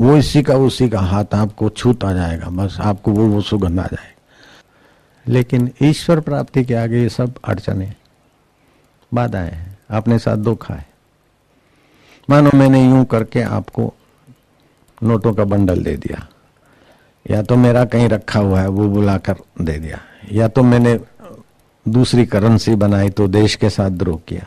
वो 0.00 0.16
इसी 0.16 0.42
का, 0.42 0.56
उसी 0.56 0.88
का 0.88 1.00
हाथ 1.00 1.24
आपको 1.34 1.70
छूता 1.70 2.12
जाएगा, 2.12 2.48
बस 2.48 2.76
आपको 2.80 3.10
वो 3.10 3.26
वो 3.26 3.40
सुगंध 3.40 3.80
आ 3.80 3.82
जाएगा। 3.82 4.32
लेकिन 5.28 5.70
ईश्वर 5.82 6.20
प्राप्ति 6.20 6.64
के 6.64 6.74
आगे 6.74 7.02
ये 7.02 7.08
सब 7.08 7.34
अड़चने, 7.44 7.92
बाधाएँ 9.14 9.50
हैं। 9.50 9.78
अपने 9.90 10.18
साथ 10.18 10.36
धोखा 10.36 10.74
है। 10.74 10.88
मानो 12.30 12.50
मैंने 12.54 12.90
यूँ 12.90 13.04
करके 13.04 13.42
आपको 13.42 13.94
नोटों 15.02 15.34
का 15.34 15.44
बंडल 15.44 15.82
दे 15.82 15.96
दिया। 15.96 16.28
या 17.30 17.42
तो 17.42 17.56
मेरा 17.56 17.84
कहीं 17.84 18.08
रखा 18.08 18.40
हुआ 18.40 18.60
है, 18.60 18.68
वो 18.68 18.88
बुलाकर 18.88 19.36
दे 19.60 19.72
दिया। 19.72 19.98
या 20.32 20.48
तो 20.48 20.62
मैंने 20.62 21.00
दूसरी 21.86 22.24
करेंसी 22.26 22.74
बनाई 22.74 23.10
तो 23.10 23.26
देश 23.28 23.54
के 23.56 23.70
साथ 23.70 23.90
द्रोह 23.90 24.18
किया 24.28 24.46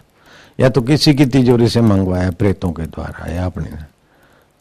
या 0.59 0.69
तो 0.69 0.81
किसी 0.81 1.13
की 1.13 1.25
तिजोरी 1.25 1.67
से 1.69 1.81
मंगवाया 1.81 2.31
प्रेतों 2.31 2.71
के 2.71 2.83
द्वारा, 2.83 3.31
या 3.31 3.45
अपने। 3.45 3.69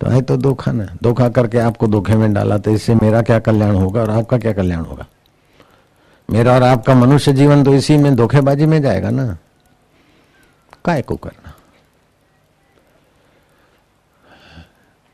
तो 0.00 0.06
है 0.06 0.20
तो 0.22 0.36
धोखा 0.36 0.72
ना। 0.72 0.86
धोखा 1.02 1.28
करके 1.28 1.58
आपको 1.58 1.86
धोखे 1.86 2.16
में 2.16 2.32
डाला 2.34 2.58
तो 2.58 2.70
इससे 2.70 2.94
मेरा 2.94 3.22
क्या 3.22 3.38
कल्याण 3.38 3.74
होगा 3.74 4.00
और 4.00 4.10
आपका 4.10 4.38
क्या 4.38 4.52
कल्याण 4.52 4.84
होगा? 4.84 5.06
मेरा 6.28 6.54
और 6.54 6.62
आपका 6.62 6.94
मनुष्य 6.94 7.32
जीवन 7.32 7.64
तो 7.64 7.74
इसी 7.74 7.96
में 7.96 8.14
धोखेबाजी 8.16 8.66
में 8.66 8.80
जाएगा 8.82 9.10
ना। 9.10 9.36
काय 10.84 11.02
को 11.02 11.16
करना? 11.16 11.52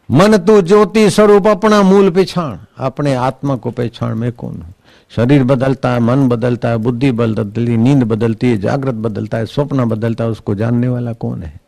मन 0.09 0.37
तू 0.37 0.61
ज्योति 0.63 1.11
स्वरूप 1.11 1.47
अपना 1.47 1.83
मूल 1.83 2.11
पिछाण। 2.11 2.59
अपने 2.79 3.15
आत्मा 3.15 3.57
को 3.57 3.71
पहचान 3.71 4.19
में 4.19 4.33
कौन? 4.33 4.55
हूँ 4.55 4.75
शरीर 5.17 5.45
बदलता 5.45 5.91
है 5.93 6.01
मन 6.01 6.29
बदलता 6.29 6.69
है 6.69 6.77
बुद्धि 6.77 7.13
बदलती, 7.13 7.77
नींद 7.77 8.03
बदलती 8.03 8.51
है 8.51 8.57
जागृत 8.57 8.95
बदलता 8.95 9.39
है, 9.39 9.47
स्वप्न 9.47 9.85
बदलता 9.85 10.25
है, 10.25 10.31
उसको 10.31 10.55
जानने 10.55 10.89
वाला 10.89 11.13
कौन 11.13 11.43
है? 11.43 11.61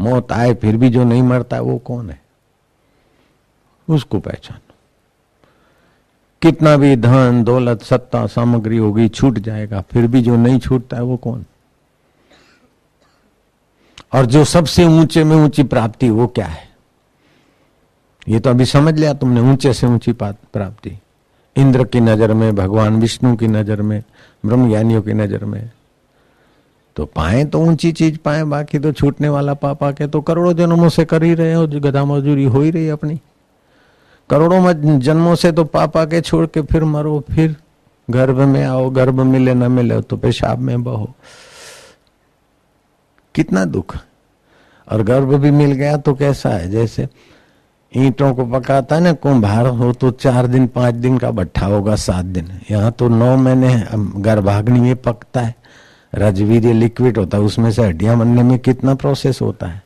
मौत 0.00 0.32
आए, 0.32 0.54
फिर 0.54 0.76
भी 0.76 0.88
जो 0.88 1.04
नहीं 1.04 1.22
मरता 1.22 1.56
है 1.56 1.62
वो 1.62 1.78
कौन 1.78 2.10
है? 2.10 2.22
उसको 3.88 4.18
पहचानो। 4.18 4.74
कितना 6.42 6.76
भी 6.76 6.96
धन, 6.96 7.44
दौलत, 7.44 7.82
सत्ता, 7.82 8.26
सामग्री 8.26 8.76
होगी, 8.76 9.08
छूट 9.08 9.38
जाएगा, 9.38 9.80
फिर 9.80 10.06
भी 10.06 10.22
जो 10.22 10.36
नहीं 10.36 10.58
छूटता 10.58 10.96
है, 10.96 11.02
वो 11.02 11.16
कौन? 11.16 11.44
और 14.14 14.26
जो 14.26 14.44
सबसे 14.44 14.84
ऊँचे 14.84 15.24
में 15.24 15.36
ऊँची 15.36 15.62
प्राप्ति, 15.62 16.10
वो 16.10 16.26
क्या 16.26 16.46
है? 16.46 16.68
ये 18.28 18.40
तो 18.40 18.50
अभी 18.50 18.64
समझ 18.64 18.98
लिया 18.98 19.14
तुमने, 19.14 19.40
ऊँचे 19.40 19.72
से 19.72 19.86
ऊँची 19.86 20.12
प्राप्ति। 20.12 20.98
इंद्र 21.56 21.84
की 21.84 22.00
नज़र 22.00 22.32
में, 22.34 22.54
भगवान 22.54 23.00
विष्णु 23.00 23.36
की 23.36 23.46
नज़र 23.46 23.82
में 23.82 24.02
ब्रह्म 24.46 24.68
ज्ञानियों 24.68 25.02
की 25.02 25.12
नज़र 25.12 25.44
में। 25.44 25.70
तो 26.96 27.04
पाए 27.06 27.44
तो 27.44 27.60
ऊँची 27.60 27.90
चीज़ 27.92 28.18
पाए, 28.18 28.42
बाकी 28.44 28.78
तो 28.78 28.92
छूटने 28.92 29.28
वाला 29.28 29.54
पापा 29.54 29.90
के 29.92 30.06
तो 30.06 30.20
करोड़ों 30.20 30.52
जन्मों 30.52 30.88
से 30.88 31.04
कर 31.04 31.22
ही 31.22 31.34
रहे 31.34 31.52
हो 31.54 31.66
गधा 31.66 32.04
मजदूरी 32.04 32.44
हो 32.44 32.60
ही 32.60 32.70
रही 32.70 32.88
अपनी। 32.88 33.20
करोड़ों 34.30 34.98
जन्मों 34.98 35.34
से 35.34 35.52
तो 35.52 35.64
पापा 35.64 36.04
के 36.04 36.20
छोड़ 36.20 36.46
के 36.46 36.62
फिर 36.62 36.84
मरो, 36.84 37.18
फिर 37.30 37.56
गर्भ 38.08 38.38
में 38.38 38.62
आओ, 38.64 38.88
गर्भ 38.90 39.20
मिले, 39.20 39.54
न 39.54 39.70
मिले 39.72 40.00
तो 40.00 40.16
पेशाब 40.16 40.58
में 40.58 40.82
बहो। 40.84 41.12
कितना 43.34 43.64
दुख। 43.64 43.96
और 44.88 45.02
गर्भ 45.02 45.34
भी 45.34 45.50
मिल 45.50 45.72
गया 45.72 45.96
तो 45.96 46.14
कैसा 46.14 46.50
है? 46.50 46.70
जैसे 46.70 47.08
ईंटों 47.96 48.34
को 48.34 48.44
पकाता 48.44 48.96
है 48.96 49.02
ना, 49.02 49.12
कुंभार 49.12 49.66
हो 49.66 49.92
तो 49.92 50.10
चार 50.10 50.46
दिन, 50.46 50.66
पाँच 50.66 50.94
दिन 50.94 51.18
का 51.18 51.30
भट्ठा 51.30 51.66
होगा, 51.66 51.94
सात 51.96 52.24
दिन। 52.24 52.48
यहाँ 52.70 52.92
तो 52.92 53.08
नौ 53.08 53.36
महीने 53.36 53.84
गर्भाग्नि 54.22 54.80
में 54.80 54.96
पकता 54.96 55.40
है। 55.40 55.54
रजवीर 56.14 56.72
लिक्विड 56.74 57.18
होता 57.18 57.38
है, 57.38 57.42
उसमें 57.44 57.70
से 57.72 57.82
हड्डियाँ 57.82 58.18
बनने 58.18 58.42
में 58.42 58.58
कितना 58.58 58.94
प्रोसेस 58.94 59.40
होता 59.42 59.66
है? 59.66 59.82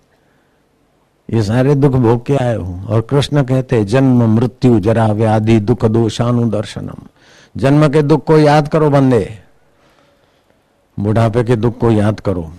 ये 1.28 1.42
सारे 1.42 1.74
दुख 1.74 1.92
भोग 1.92 2.24
के 2.26 2.36
आए 2.36 2.56
हो। 2.56 2.80
और 2.88 3.00
कृष्ण 3.00 3.42
कहते 3.42 3.76
हैं, 3.76 3.86
जन्म 3.86 4.22
मृत्यु 4.34 4.80
जरा 4.80 5.06
व्याधि 5.06 5.58
दुख 5.60 5.84
दोषानु 5.84 6.50
दर्शनम 6.50 7.06
जन्म 7.56 7.88
के 7.88 8.02
दुख 8.02 8.24
को 8.24 8.38
याद 8.38 8.68
करो 8.68 8.90
बंदे। 8.90 9.38
बुढ़ापे 10.98 11.44
के 11.44 11.56
दुख 11.56 11.78
को 11.78 11.90
याद 11.90 12.20
करो। 12.20 12.50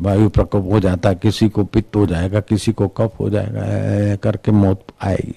वायु 0.00 0.28
प्रकोप 0.28 0.70
हो 0.72 0.80
जाता 0.80 1.08
है, 1.08 1.14
किसी 1.14 1.48
को 1.48 1.64
पित्त 1.64 1.96
हो 1.96 2.06
जाएगा, 2.06 2.40
किसी 2.40 2.72
को 2.72 2.88
कफ 2.88 3.20
हो 3.20 3.30
जाएगा 3.30 4.16
करके 4.16 4.52
मौत 4.52 4.86
आएगी। 5.02 5.34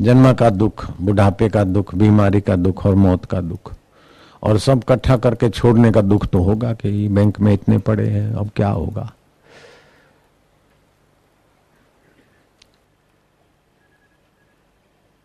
जन्म 0.00 0.32
का 0.32 0.50
दुख, 0.50 0.90
बुढ़ापे 1.00 1.48
का 1.48 1.64
दुख, 1.64 1.94
बीमारी 1.94 2.40
का 2.40 2.56
दुख 2.56 2.86
और 2.86 2.94
मौत 2.94 3.24
का 3.24 3.40
दुख। 3.40 3.72
और 4.42 4.58
सब 4.58 4.78
इकट्ठा 4.78 5.16
करके 5.16 5.48
छोड़ने 5.50 5.90
का 5.92 6.00
दुख 6.00 6.26
तो 6.26 6.42
होगा 6.42 6.72
कि 6.72 7.08
बैंक 7.08 7.40
में 7.40 7.52
इतने 7.52 7.78
पड़े 7.78 8.08
हैं, 8.08 8.32
अब 8.32 8.50
क्या 8.56 8.68
होगा? 8.68 9.12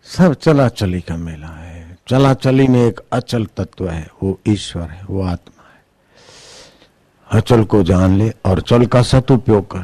सब 0.06 0.34
चला 0.34 0.68
चली 0.70 1.02
का 1.02 1.18
मेला 1.18 1.48
है। 1.48 1.98
चला 2.08 2.34
चली 2.34 2.68
में 2.68 2.82
एक 2.86 3.00
अचल 3.12 3.46
तत्व 3.46 3.90
है, 3.90 4.08
वो 4.24 4.40
ईश्वर 4.48 4.90
है, 4.90 5.06
वो 5.10 5.22
आत्मा। 5.22 5.53
अचल 7.34 7.64
को 7.64 7.84
जान 7.84 8.18
ले 8.18 8.34
और 8.46 8.62
चल 8.62 8.86
का 8.86 9.02
सदुपयोग 9.02 9.72
कर। 9.72 9.84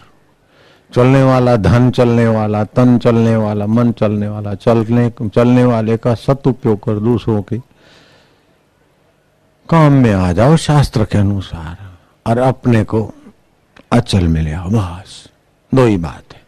चलने 0.93 1.23
वाला 1.23 1.55
धन, 1.55 1.91
चलने 1.91 2.27
वाला 2.27 2.63
तन, 2.63 2.97
चलने 2.97 3.35
वाला 3.35 3.65
मन, 3.65 3.91
चलने 3.91 4.27
वाला 4.27 4.53
चलने 4.53 5.29
चलने 5.29 5.63
वाले 5.63 5.97
का 5.97 6.13
सदुपयोग 6.13 6.83
कर 6.83 6.99
दूसरों 6.99 7.41
के 7.41 7.57
काम 9.69 9.93
में 9.93 10.13
आ 10.13 10.31
जाओ 10.31 10.55
शास्त्र 10.55 11.05
के 11.05 11.17
अनुसार 11.17 11.77
और 12.27 12.37
अपने 12.37 12.83
को 12.83 13.13
अचल 13.91 14.27
में 14.27 14.41
ले 14.41 14.53
आओ, 14.53 14.69
बस। 14.69 15.29
दो 15.73 15.85
ही 15.85 15.97
बात 15.97 16.33
है। 16.33 16.41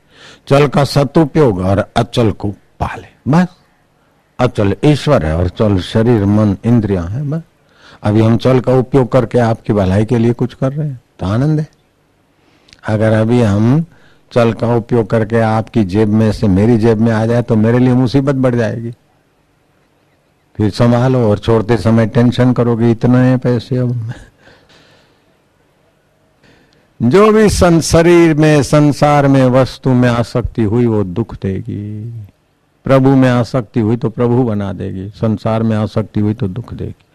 चल 0.48 0.68
का 0.68 0.84
सदुपयोग 0.84 1.60
और 1.60 1.90
अचल 1.96 2.32
को 2.32 2.50
पाले, 2.80 3.32
बस। 3.32 3.48
अचल 4.40 4.76
ईश्वर 4.86 5.26
है 5.26 5.38
और 5.38 5.50
चल 5.50 5.80
शरीर, 5.80 6.26
मन, 6.26 6.58
इंद्रिया 6.66 7.02
है, 7.02 7.30
बस। 7.30 7.42
अभी 8.04 8.22
हम 8.22 8.38
चल 8.38 8.60
का 8.60 8.74
उपयोग 8.74 9.12
करके 9.12 9.40
आपकी 9.40 9.74
भलाई 9.74 10.06
के 10.06 10.18
लिए 10.18 10.34
कुछ 10.34 10.54
कर 10.54 10.72
रहे 10.74 10.88
हैं। 10.88 11.02
तो 11.20 11.26
आनंद 11.26 11.60
है। 11.60 11.68
अगर 12.88 13.12
अभी 13.12 13.42
हम 13.42 13.84
चल 14.32 14.54
का 14.54 14.76
उपयोग 14.76 15.10
करके 15.10 15.40
आपकी 15.40 15.84
जेब 15.84 16.10
में 16.10 16.32
से 16.32 16.48
मेरी 16.48 16.78
जेब 16.78 17.02
में 17.02 17.12
आ 17.12 17.26
जाए 17.26 17.42
तो 17.42 17.56
मेरे 17.56 17.80
लिए 17.80 17.94
मुसीबत 17.94 18.36
बढ़ 18.36 18.56
जाएगी। 18.56 18.92
फिर 20.56 20.70
संभालो 20.70 21.20
और 21.30 21.40
छोड़ते 21.40 21.78
समय 21.78 22.06
टेंशन 22.08 22.54
करोगे 22.54 22.92
इतना 22.92 23.20
है 23.20 23.38
पैसे 23.38 23.78
अब 23.78 24.14
जो 27.00 27.32
भी 27.32 27.50
सं, 27.50 27.80
शरीर 27.82 28.34
में 28.34 28.64
संसार 28.64 29.28
में 29.28 29.46
वस्तु 29.50 29.94
में 29.94 30.10
आसक्ति 30.10 30.64
हुई 30.64 30.86
वो 30.86 31.04
दुख 31.04 31.36
देगी। 31.36 32.10
प्रभु 32.86 33.16
में 33.16 33.30
आसक्ति 33.30 33.80
हुई 33.80 33.98
तो 33.98 34.10
प्रभु 34.10 34.44
बना 34.44 34.72
देगी। 34.74 35.08
संसार 35.10 35.64
में 35.64 35.76
आसक्ति 35.78 36.20
हुई 36.20 36.34
तो 36.34 36.48
दुख 36.48 36.74
देगी। 36.74 37.06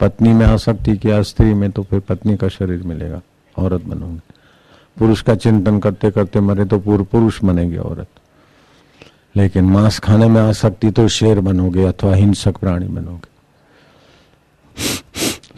पत्नी 0.00 0.32
में 0.32 0.46
आसक्ति 0.46 0.96
किया 0.96 1.22
स्त्री 1.22 1.54
में 1.54 1.70
तो 1.70 1.82
फिर 1.82 2.00
पत्नी 2.00 2.36
का 2.36 2.48
शरीर 2.48 2.82
मिलेगा, 2.82 3.20
औरत 3.56 3.82
बनोगे। 3.82 4.20
पुरुष 4.96 5.22
का 5.22 5.34
चिंतन 5.34 5.78
करते 5.78 6.10
करते 6.10 6.40
मरे 6.40 6.64
तो 6.64 6.78
पूर्व 6.78 7.04
पुरुष 7.04 7.42
बनेगी 7.44 7.76
औरत। 7.76 8.06
लेकिन 9.36 9.64
मांस 9.64 9.98
खाने 9.98 10.28
में 10.28 10.40
आसक्ति 10.42 10.90
तो 10.90 11.06
शेर 11.08 11.40
बनोगे 11.40 11.84
अथवा 11.84 12.14
हिंसक 12.14 12.56
प्राणी 12.56 12.86
बनोगे। 12.86 13.32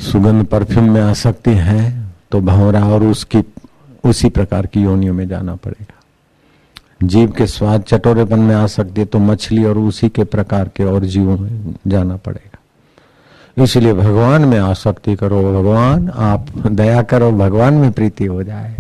सुगंध 0.03 0.45
परफ्यूम 0.45 0.91
में 0.91 1.01
आसक्ति 1.01 1.51
है 1.51 2.07
तो 2.31 2.41
भंवरा 2.41 2.85
और 2.87 3.03
उसकी, 3.03 3.43
उसी 4.05 4.29
प्रकार 4.29 4.67
की 4.67 4.81
योनियों 4.81 5.15
में 5.15 5.29
जाना 5.29 5.55
पड़ेगा। 5.57 5.95
जीव 7.03 7.31
के 7.31 7.47
स्वाद 7.47 7.83
चटोरेपन 7.83 8.39
में 8.39 8.55
आ 8.55 8.67
सकती 8.67 9.01
है 9.01 9.07
तो 9.07 9.19
मछली 9.19 9.65
और 9.65 9.79
उसी 9.79 10.09
के 10.09 10.25
प्रकार 10.25 10.69
के 10.69 10.85
और 10.85 11.05
जीवों 11.05 11.37
में 11.39 11.75
जाना 11.87 12.17
पड़ेगा। 12.17 12.56
इसलिए 13.59 13.93
भगवान 13.93 14.45
में 14.45 14.59
आसक्ति 14.59 15.17
करो, 15.17 15.43
भगवान 15.43 16.09
आप 16.09 16.47
दया 16.67 17.03
करो, 17.03 17.33
भगवान 17.33 17.75
में 17.75 17.93
प्रीति 17.93 18.25
हो 18.25 18.43
जाए। 18.43 18.77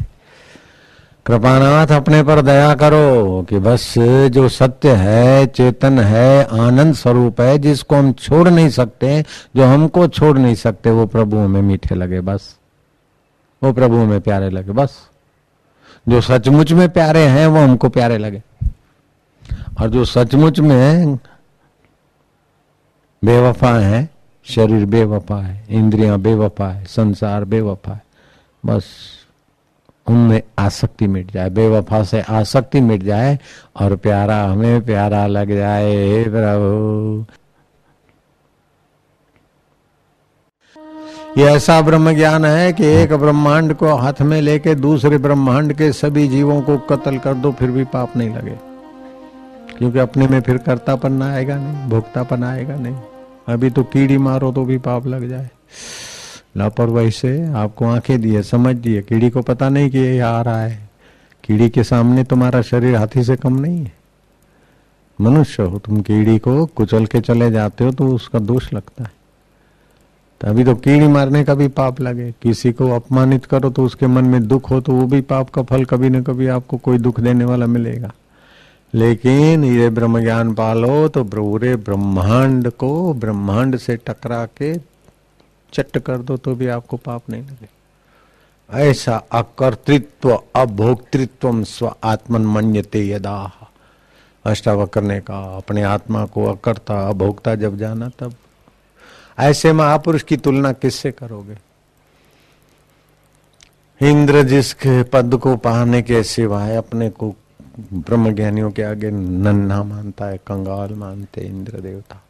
कृपानाथ 1.26 1.86
अपने 1.86 2.22
पर 2.22 2.42
दया 2.42 2.74
करो 2.74 3.42
कि 3.48 3.58
बस 3.58 3.94
जो 3.98 4.48
सत्य 4.48 4.92
है, 4.92 5.46
चेतन 5.46 5.98
है, 5.98 6.44
आनंद 6.44 6.94
स्वरूप 6.94 7.40
है, 7.40 7.58
जिसको 7.58 7.96
हम 7.96 8.12
छोड़ 8.12 8.48
नहीं 8.48 8.68
सकते, 8.68 9.24
जो 9.56 9.64
हमको 9.64 10.08
छोड़ 10.08 10.38
नहीं 10.38 10.54
सकते, 10.54 10.90
वो 10.90 11.06
प्रभु 11.06 11.36
में 11.36 11.62
मीठे 11.62 11.94
लगे 11.94 12.20
बस। 12.20 12.56
वो 13.62 13.72
प्रभु 13.72 13.96
में 13.96 14.20
प्यारे 14.20 14.50
लगे 14.50 14.72
बस। 14.72 15.08
जो 16.08 16.20
सचमुच 16.20 16.72
में 16.72 16.88
प्यारे 16.88 17.22
हैं, 17.22 17.46
वो 17.46 17.58
हमको 17.58 17.88
प्यारे 17.88 18.18
लगे। 18.18 18.42
और 19.80 19.90
जो 19.90 20.04
सचमुच 20.04 20.60
में 20.60 21.18
बेवफा 23.24 23.74
है 23.74 24.15
शरीर 24.48 24.86
बेवफा 24.86 25.36
है, 25.36 25.66
इंद्रियाँ 25.70 26.18
बेवफा 26.18 26.68
है, 26.68 26.84
संसार 26.84 27.44
बेवफा 27.44 27.92
है। 27.92 28.02
बस 28.66 28.84
उनमें 30.06 30.42
आसक्ति 30.58 31.06
मिट 31.06 31.32
जाए, 31.32 31.50
बेवफा 31.50 32.02
से 32.02 32.20
आसक्ति 32.20 32.80
मिट 32.80 33.02
जाए 33.02 33.38
और 33.80 33.96
प्यारा 33.96 34.44
हमें 34.44 34.86
प्यारा 34.86 35.26
लग 35.26 35.54
जाए, 35.54 35.92
हे 35.92 36.24
प्रभु। 36.24 37.24
ये 41.40 41.44
ऐसा 41.44 41.82
ब्रह्म 41.82 42.12
ज्ञान 42.12 42.44
है 42.44 42.72
कि 42.72 42.86
एक 42.86 43.12
ब्रह्मांड 43.12 43.74
को 43.74 43.94
हाथ 43.94 44.20
में 44.20 44.40
लेके 44.42 44.74
दूसरे 44.74 45.18
ब्रह्मांड 45.18 45.72
के 45.72 45.92
सभी 45.92 46.28
जीवों 46.28 46.62
को 46.62 46.78
कत्ल 46.78 47.18
कर 47.18 47.34
दो, 47.34 47.52
फिर 47.52 47.70
भी 47.70 47.84
पाप 47.84 48.16
नहीं 48.16 48.30
लगे। 48.30 48.58
क्योंकि 49.78 49.98
अपने 49.98 50.26
में 50.26 50.40
फिर 50.40 50.58
कर्तापन 50.58 51.22
आएगा 51.22 51.56
नहीं, 51.56 51.90
भोक्तापन 51.90 52.44
आएगा 52.44 52.76
नहीं। 52.76 52.96
अभी 53.48 53.70
तो 53.70 53.82
कीड़ी 53.82 54.18
मारो 54.18 54.52
तो 54.52 54.64
भी 54.64 54.78
पाप 54.78 55.06
लग 55.06 55.28
जाए। 55.28 55.48
लापरवाही 56.56 57.10
से 57.10 57.52
आपको 57.54 57.84
आँखें 57.84 58.20
दिए 58.20 58.42
समझ 58.42 58.74
दिए 58.76 59.02
कीड़ी 59.02 59.30
को 59.30 59.42
पता 59.42 59.68
नहीं 59.68 59.90
कि 59.90 59.98
ये 59.98 60.18
आ 60.20 60.40
रहा 60.42 60.60
है। 60.60 60.88
कीड़ी 61.44 61.68
के 61.70 61.84
सामने 61.84 62.24
तुम्हारा 62.24 62.62
शरीर 62.62 62.96
हाथी 62.96 63.24
से 63.24 63.36
कम 63.36 63.58
नहीं 63.60 63.78
है। 63.78 63.92
मनुष्य 65.18 65.62
हो, 65.62 65.78
तुम 65.78 66.00
कीड़ी 66.00 66.38
को 66.38 66.64
कुचल 66.66 67.06
के 67.06 67.20
चले 67.20 67.50
जाते 67.50 67.84
हो 67.84 67.92
तो 67.92 68.08
उसका 68.08 68.38
दोष 68.38 68.72
लगता 68.72 69.04
है। 69.04 69.10
तो 70.40 70.48
अभी 70.48 70.64
तो 70.64 70.74
कीड़ी 70.74 71.06
मारने 71.06 71.44
का 71.44 71.54
भी 71.54 71.68
पाप 71.68 72.00
लगे। 72.00 72.30
किसी 72.42 72.72
को 72.72 72.90
अपमानित 72.90 73.44
करो 73.44 73.70
तो 73.70 73.84
उसके 73.84 74.06
मन 74.06 74.24
में 74.24 74.46
दुख 74.48 74.70
हो 74.70 74.80
तो 74.80 74.92
वो 74.92 75.06
भी 75.06 75.20
पाप 75.20 75.50
का 75.50 75.62
फल 75.62 75.84
कभी 75.84 76.10
न 76.10 76.22
कभी 76.22 76.46
आपको 76.46 76.76
कोई 76.76 76.98
दुख 76.98 77.20
देने 77.20 77.44
वाला 77.44 77.66
मिलेगा। 77.66 78.12
लेकिन 78.96 79.64
ये 79.64 79.88
ब्रह्म 79.90 80.20
ज्ञान 80.20 80.54
पालो 80.54 81.08
तो 81.08 81.24
पूरे 81.24 81.76
ब्रह्मांड 81.76 82.70
को 82.70 83.14
ब्रह्मांड 83.14 83.76
से 83.76 83.96
टकरा 83.96 84.44
के 84.46 84.74
चट्ट 85.72 85.98
कर 85.98 86.18
दो 86.18 86.36
तो 86.36 86.54
भी 86.54 86.68
आपको 86.68 86.96
पाप 86.96 87.30
नहीं 87.30 87.42
लगे। 87.42 87.68
ऐसा 88.70 89.16
अकर्तृत्व 89.32 90.42
अभोक्तृत्व 90.56 91.64
स्व 91.64 91.94
आत्मन 92.04 92.46
मन्यते 92.46 93.08
यदा। 93.08 93.52
अष्टावक्र 94.44 95.02
ने 95.02 95.20
कहा, 95.20 95.56
अपने 95.56 95.82
आत्मा 95.82 96.24
को 96.26 96.44
अकर्ता, 96.44 97.08
अभोक्ता 97.08 97.54
जब 97.54 97.76
जाना 97.78 98.08
तब। 98.18 98.34
ऐसे 99.38 99.72
महापुरुष 99.72 100.22
की 100.22 100.36
तुलना 100.36 100.72
किससे 100.72 101.10
करोगे? 101.12 101.58
इंद्र 104.00 104.42
जिसके 104.42 105.02
पद 105.02 105.36
को 105.36 105.56
पाने 105.56 106.02
के 106.02 106.22
सिवाय 106.22 106.76
अपने 106.76 107.10
को 107.10 107.34
ब्रह्म 107.80 108.32
ज्ञानियों 108.32 108.70
के 108.70 108.82
आगे 108.82 109.10
नन्हा 109.10 109.82
मानता 109.82 110.26
है, 110.26 110.36
कंगाल 110.36 110.94
मानते 110.94 111.40
इंद्र 111.40 111.80
देवता 111.80 112.22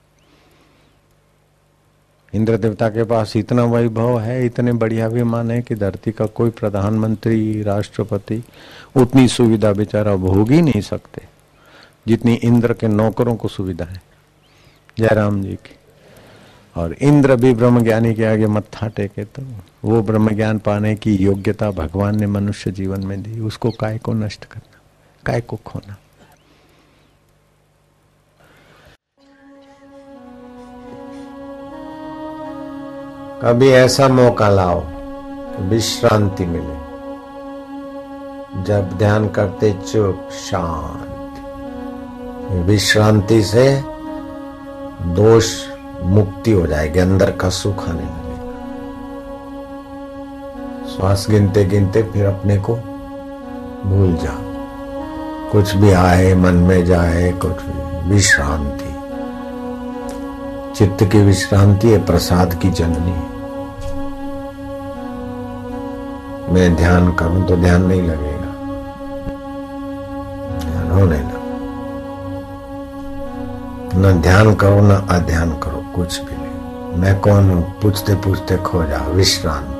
इंद्र 2.34 2.56
देवता 2.56 2.88
के 2.88 3.04
पास 3.04 3.36
इतना 3.36 3.64
वैभव 3.64 4.20
है, 4.20 4.46
इतने 4.46 4.72
बढ़िया 4.72 5.06
विमान 5.08 5.50
है 5.50 5.62
कि 5.62 5.74
धरती 5.74 6.12
का 6.12 6.26
कोई 6.26 6.50
प्रधानमंत्री, 6.50 7.62
राष्ट्रपति, 7.62 8.42
उतनी 8.96 9.28
सुविधा 9.28 9.72
बेचारा 9.72 10.16
भोग 10.16 10.50
ही 10.50 10.62
नहीं 10.62 10.80
सकते, 10.80 11.22
जितनी 12.08 12.34
इंद्र 12.34 12.72
के 12.72 12.88
नौकरों 12.88 13.36
को 13.36 13.48
सुविधा 13.48 13.84
है। 13.84 14.02
जयराम 14.98 15.42
जी 15.42 15.54
की। 15.54 15.76
और 16.76 16.92
इंद्र 16.92 17.36
भी 17.36 17.54
ब्रह्म 17.54 17.80
ज्ञानी 17.80 18.14
के 18.14 18.24
आगे 18.24 18.46
मत्था 18.46 18.88
टेके 18.88 19.24
तो 19.24 19.42
वो 19.84 20.02
ब्रह्म 20.02 20.30
ज्ञान 20.30 20.58
पाने 20.58 20.94
की 20.96 21.16
योग्यता 21.16 21.70
भगवान 21.70 22.20
ने 22.20 22.26
मनुष्य 22.26 22.72
जीवन 22.72 23.06
में 23.06 23.22
दी, 23.22 23.40
उसको 23.40 23.70
काय 23.70 23.98
को 23.98 24.12
नष्ट 24.12 24.44
करना? 24.44 24.75
काय 25.26 25.40
को 25.40 25.56
खोना 25.56 25.96
कभी 33.42 33.70
ऐसा 33.70 34.08
मौका 34.08 34.48
लाओ 34.48 34.80
विश्रांति 35.60 36.46
मिले, 36.46 36.76
जब 38.62 38.96
ध्यान 38.98 39.28
करते 39.28 39.72
चुप 39.72 40.28
शांत। 40.32 41.12
विश्रांति 42.66 43.42
से 43.42 43.82
दोष 45.14 45.68
मुक्ति 46.02 46.52
हो 46.52 46.66
जाएगी, 46.66 46.98
अंदर 46.98 47.30
का 47.32 47.50
सुख 47.50 47.88
आने 47.88 48.02
लगेगा। 48.02 48.52
श्वास 50.96 51.26
गिनते 51.30 51.64
गिनते 51.64 52.02
फिर 52.02 52.26
अपने 52.26 52.56
को 52.56 52.76
भूल 53.84 54.16
जाओ। 54.16 54.45
कुछ 55.52 55.74
भी 55.74 55.92
आए, 55.92 56.34
मन 56.34 56.54
में 56.54 56.84
जाए, 56.84 57.32
कुछ 57.32 57.56
विश्रांति 58.06 58.86
चित्त 60.76 61.04
की 61.12 61.20
विश्रांति 61.20 61.88
है, 61.88 62.06
प्रसाद 62.06 62.54
की 62.54 62.70
जननी। 62.70 63.36
मैं 66.52 66.74
ध्यान 66.76 67.12
करूँ 67.12 67.48
तो 67.48 67.56
ध्यान 67.56 67.82
नहीं 67.82 68.02
लगेगा। 68.02 68.52
ध्यान 70.58 70.90
होने 70.90 71.18
ना 71.18 71.36
न 73.98 74.20
ध्यान 74.20 74.54
करो, 74.54 74.80
न 74.80 74.90
अध्यान 74.90 75.50
करो, 75.50 75.92
कुछ 75.94 76.20
भी 76.20 76.36
नहीं। 76.36 76.96
मैं 77.00 77.20
कौन 77.20 77.50
हूँ? 77.50 77.80
पूछते 77.80 78.14
पूछते 78.14 78.56
खो 78.56 78.84
जाओ, 78.84 79.12
विश्रांति। 79.12 79.75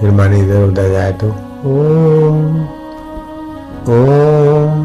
फिर 0.00 0.10
मन 0.10 0.32
इधर 0.34 0.64
उधर 0.64 0.88
जाए 0.90 1.12
तो 1.20 1.28
ओम 1.68 2.44
ओम 3.94 4.84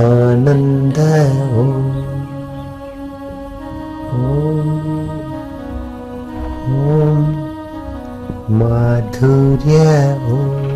आनंद 0.00 0.98
ओम 1.60 1.96
ओम 6.92 7.24
माधुर्य 8.58 9.82
ओम 10.30 10.66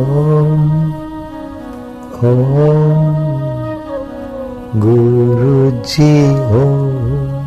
ओम 0.00 0.60
ओम 2.28 3.10
गुरु 4.80 5.70
जी 5.86 6.12
ओम 6.58 6.90
ओम 7.14 7.39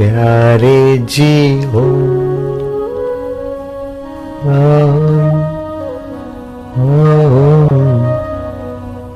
प्यारे 0.00 0.98
जी 1.12 1.62
हो। 1.62 1.82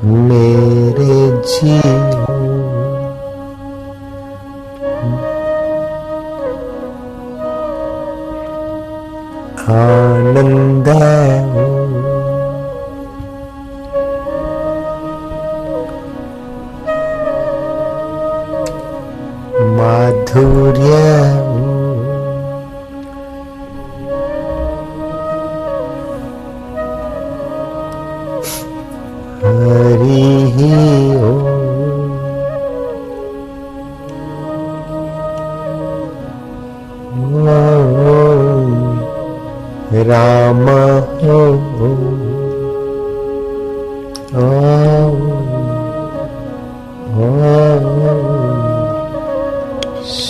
मेरे 0.05 1.17
जी 1.53 1.79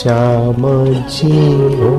श्याम 0.05 0.65
जी 1.11 1.37
ओ 1.81 1.91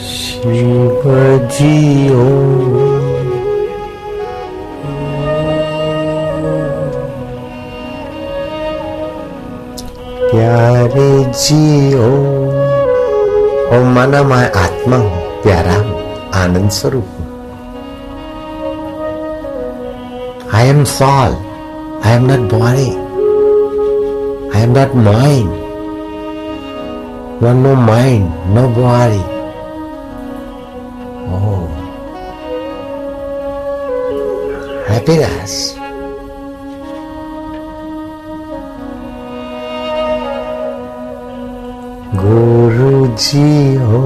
शिव 0.00 1.06
जी 1.54 2.10
ओ 2.10 2.26
प्यारे 10.30 11.24
जी 11.34 11.94
ओ 11.94 12.10
ओ 13.68 13.82
माना 13.84 14.22
मैं 14.22 14.50
आत्मा 14.64 14.96
हूँ, 14.96 15.42
प्यारा 15.42 15.74
हूँ, 15.74 16.30
आनंद 16.42 16.70
स्वरूप 16.70 17.16
हूँ। 17.18 17.27
I 20.67 20.67
am 20.69 20.83
soul 20.93 21.35
I 22.05 22.15
am 22.15 22.25
not 22.31 22.51
body 22.53 22.89
I 24.55 24.63
am 24.63 24.77
not 24.77 24.95
mind 25.09 25.61
one 27.43 27.63
no 27.67 27.75
mind 27.91 28.31
no 28.57 28.67
body 28.81 29.21
Oh. 31.25 31.67
Happiness. 34.87 35.53
गुरु 42.15 42.89
जी 43.25 43.47
हो 43.89 44.01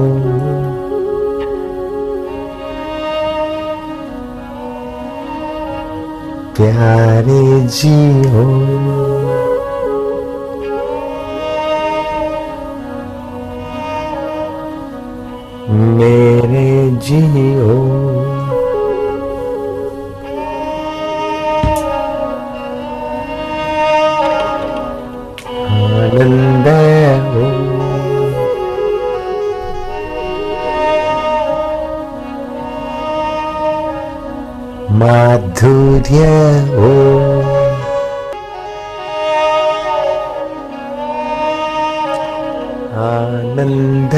प्यारे 6.57 7.43
जी 7.75 7.93
हो 8.33 8.43
मेरे 15.99 16.65
जी 17.05 17.21
हो 17.55 18.22
ु 35.61 36.89
आनन्द 43.03 44.15